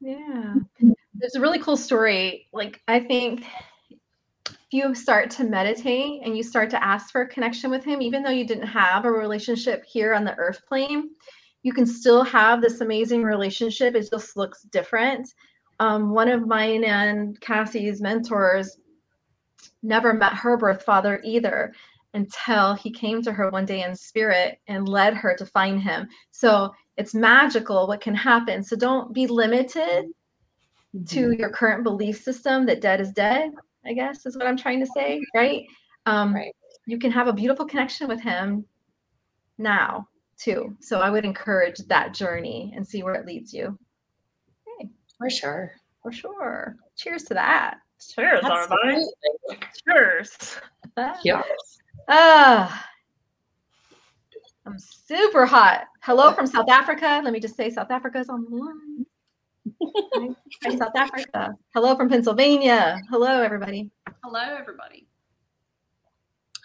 [0.01, 0.55] Yeah.
[1.15, 2.49] There's a really cool story.
[2.53, 3.45] Like, I think
[4.73, 8.23] you start to meditate and you start to ask for a connection with him, even
[8.23, 11.11] though you didn't have a relationship here on the earth plane,
[11.63, 13.95] you can still have this amazing relationship.
[13.95, 15.29] It just looks different.
[15.81, 18.79] Um, one of mine and Cassie's mentors
[19.83, 21.73] never met her birth father either
[22.15, 26.09] until he came to her one day in spirit and led her to find him.
[26.31, 28.63] So it's magical what can happen.
[28.63, 30.07] So don't be limited
[31.07, 33.53] to your current belief system that dead is dead,
[33.85, 35.67] I guess is what I'm trying to say, right?
[36.07, 36.55] Um, Right.
[36.87, 38.65] You can have a beautiful connection with him
[39.59, 40.09] now,
[40.39, 40.77] too.
[40.81, 43.79] So I would encourage that journey and see where it leads you
[44.81, 44.91] Okay.
[45.19, 45.73] For sure.
[46.03, 46.77] for sure.
[46.97, 47.79] Cheers to that.
[48.15, 49.05] Cheers, everybody.
[49.51, 49.67] Absolutely.
[49.87, 50.57] Cheers.
[51.23, 51.43] Yeah.
[52.09, 52.87] Ah,
[54.67, 55.85] I'm super hot.
[56.03, 57.21] Hello from South Africa.
[57.23, 59.07] Let me just say South Africa is on the line.
[59.83, 60.29] Hi,
[60.63, 61.55] hi, South Africa.
[61.75, 63.01] Hello from Pennsylvania.
[63.11, 63.91] Hello, everybody.
[64.23, 65.07] Hello, everybody.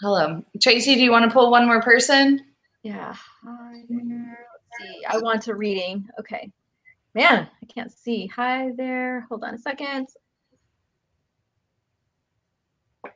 [0.01, 0.43] Hello.
[0.61, 2.41] Tracy, do you want to pull one more person?
[2.84, 3.16] Yeah.
[3.43, 4.39] Hi there.
[4.80, 5.05] Let's see.
[5.07, 6.07] I want a reading.
[6.20, 6.51] Okay.
[7.13, 8.28] Man, I can't see.
[8.28, 9.22] Hi there.
[9.30, 10.07] Hold on a second.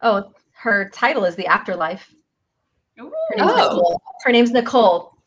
[0.02, 2.14] Oh, her title is The Afterlife.
[3.02, 3.56] Ooh, Her name's, Oh.
[3.74, 4.02] Nicole.
[4.24, 5.18] Her name's Nicole.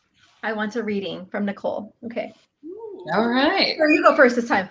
[0.42, 1.94] I want a reading from Nicole.
[2.06, 2.32] Okay.
[3.08, 3.12] Ooh.
[3.12, 3.74] All right.
[3.76, 4.68] Here, you go first this time.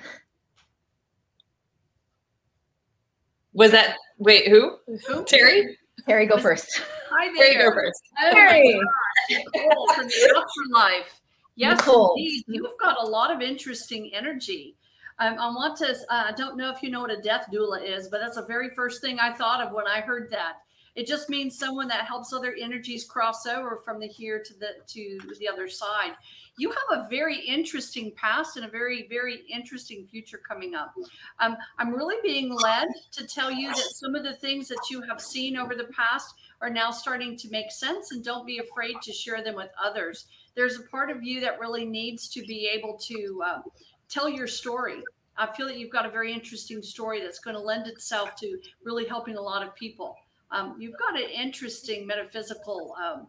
[3.54, 4.78] Was that wait, who?
[5.08, 5.26] Who?
[5.26, 5.78] Terry?
[6.08, 6.82] Terry, go first.
[7.10, 7.44] Hi there.
[7.44, 7.70] Terry, there.
[7.72, 8.02] go first.
[8.20, 8.74] Oh my Terry.
[8.74, 11.22] gosh, Nicole from the afterlife.
[11.56, 12.16] Yes, Nicole.
[12.18, 12.44] indeed.
[12.48, 14.76] You've got a lot of interesting energy.
[15.20, 17.86] Um, I want to, uh, I don't know if you know what a death doula
[17.86, 20.54] is, but that's the very first thing I thought of when I heard that.
[20.96, 24.70] It just means someone that helps other energies cross over from the here to the
[24.88, 26.14] to the other side.
[26.58, 30.94] You have a very interesting past and a very very interesting future coming up.
[31.40, 35.02] Um, I'm really being led to tell you that some of the things that you
[35.02, 38.96] have seen over the past are now starting to make sense, and don't be afraid
[39.02, 40.28] to share them with others.
[40.56, 43.62] There's a part of you that really needs to be able to uh,
[44.10, 45.02] tell your story.
[45.38, 48.60] I feel that you've got a very interesting story that's going to lend itself to
[48.84, 50.16] really helping a lot of people.
[50.52, 53.28] Um, you've got an interesting metaphysical um,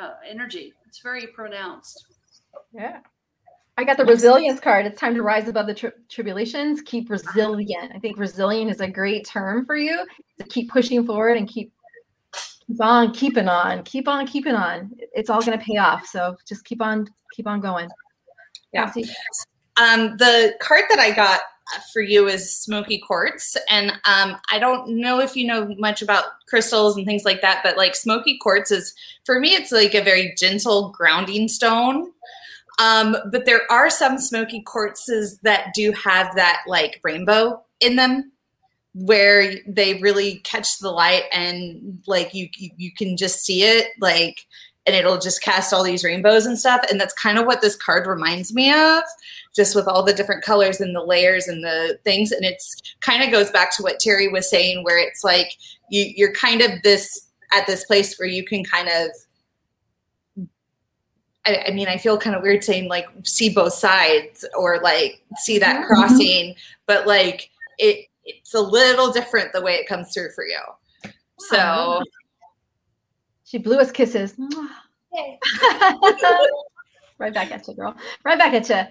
[0.00, 0.72] uh, energy.
[0.86, 2.06] It's very pronounced.
[2.72, 3.00] Yeah.
[3.76, 4.84] I got the resilience card.
[4.84, 6.82] It's time to rise above the tri- tribulations.
[6.82, 7.92] Keep resilient.
[7.94, 10.04] I think resilient is a great term for you
[10.38, 11.72] to keep pushing forward and keep
[12.66, 13.82] keep on keeping on.
[13.84, 14.90] Keep on keeping on.
[15.14, 16.06] It's all going to pay off.
[16.06, 17.88] So just keep on keep on going.
[18.72, 18.92] Yeah.
[19.76, 21.40] Um, the card that I got
[21.92, 26.24] for you is smoky quartz, and um, I don't know if you know much about
[26.48, 28.94] crystals and things like that, but like smoky quartz is
[29.24, 32.12] for me, it's like a very gentle grounding stone.
[32.78, 38.32] Um, but there are some smoky quartzes that do have that like rainbow in them
[38.94, 43.88] where they really catch the light and like you you, you can just see it
[44.00, 44.46] like
[44.86, 46.84] and it'll just cast all these rainbows and stuff.
[46.90, 49.02] And that's kind of what this card reminds me of
[49.54, 53.22] just with all the different colors and the layers and the things and it's kind
[53.22, 55.52] of goes back to what terry was saying where it's like
[55.90, 59.10] you, you're kind of this at this place where you can kind of
[61.46, 65.22] I, I mean i feel kind of weird saying like see both sides or like
[65.36, 65.86] see that Mhm.
[65.86, 66.54] crossing
[66.86, 70.60] but like it it's a little different the way it comes through for you
[71.38, 72.02] so
[73.44, 74.36] She blew us kisses.
[77.18, 77.96] right back at you, girl.
[78.24, 78.82] Right back at you.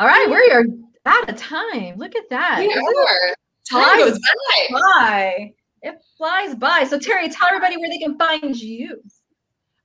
[0.00, 0.64] All right, we are
[1.04, 1.98] out of time.
[1.98, 2.58] Look at that.
[2.58, 3.34] we it are.
[3.70, 5.52] time flies goes by by?
[5.82, 6.84] It flies by.
[6.84, 9.02] So Terry, tell everybody where they can find you.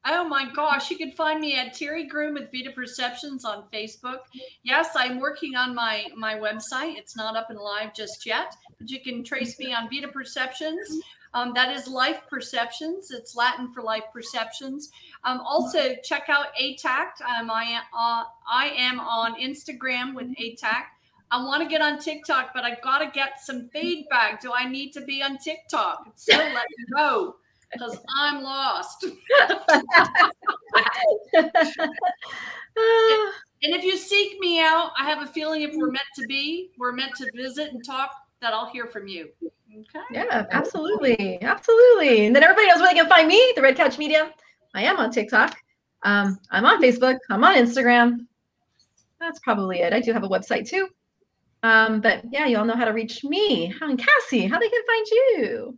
[0.06, 4.20] Oh my gosh, you can find me at Terry Groom with Vita Perceptions on Facebook.
[4.64, 6.96] Yes, I'm working on my my website.
[6.96, 10.98] It's not up and live just yet, but you can trace me on Vita Perceptions.
[11.36, 13.12] Um, that is Life Perceptions.
[13.12, 14.90] It's Latin for Life Perceptions.
[15.26, 17.22] Um, also, check out ATACT.
[17.22, 20.86] Um, I, am, uh, I am on Instagram with ATACT.
[21.32, 24.42] I want to get on TikTok, but I've got to get some feedback.
[24.42, 26.08] Do I need to be on TikTok?
[26.16, 27.36] So let me know
[27.72, 29.06] because I'm lost.
[33.64, 36.70] And if you seek me out, I have a feeling if we're meant to be,
[36.78, 38.12] we're meant to visit and talk,
[38.42, 39.30] that I'll hear from you.
[39.78, 40.00] Okay.
[40.12, 41.42] Yeah, absolutely.
[41.42, 42.28] Absolutely.
[42.28, 44.32] And then everybody knows where they can find me, the Red Couch Media.
[44.74, 45.58] I am on TikTok.
[46.04, 47.18] Um, I'm on Facebook.
[47.30, 48.28] I'm on Instagram.
[49.20, 49.92] That's probably it.
[49.92, 50.88] I do have a website too.
[51.64, 53.74] Um, but yeah, you all know how to reach me.
[53.80, 55.78] How and Cassie, how they can find you.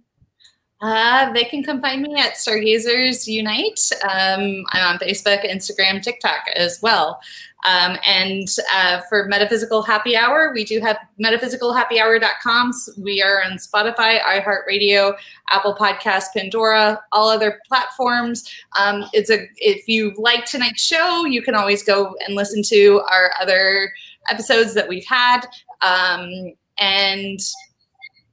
[0.80, 3.80] Uh, they can come find me at Stargazers Unite.
[4.04, 7.20] Um, I'm on Facebook, Instagram, TikTok as well.
[7.68, 12.72] Um, and uh, for Metaphysical Happy Hour, we do have metaphysicalhappyhour.com.
[12.98, 15.16] We are on Spotify, iHeartRadio,
[15.50, 18.50] Apple Podcasts, Pandora, all other platforms.
[18.80, 23.02] Um, it's a if you like tonight's show, you can always go and listen to
[23.12, 23.92] our other
[24.30, 25.42] episodes that we've had.
[25.82, 27.40] Um, and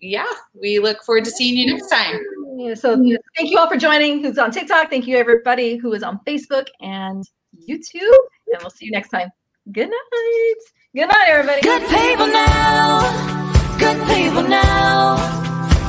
[0.00, 0.26] yeah,
[0.60, 2.20] we look forward to seeing you next time.
[2.56, 2.94] Yeah, so
[3.36, 4.88] thank you all for joining who's on TikTok.
[4.88, 7.24] Thank you, everybody who is on Facebook and
[7.68, 8.18] YouTube.
[8.52, 9.28] And we'll see you next time.
[9.72, 10.54] Good night.
[10.94, 11.62] Good night, everybody.
[11.62, 13.76] Good people now.
[13.78, 15.16] Good people now.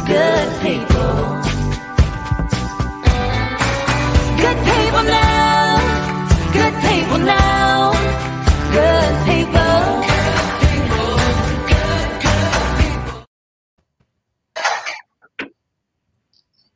[0.08, 1.46] Good people.
[4.42, 5.80] Good people now.
[6.52, 7.92] Good people now.
[8.72, 9.65] Good people.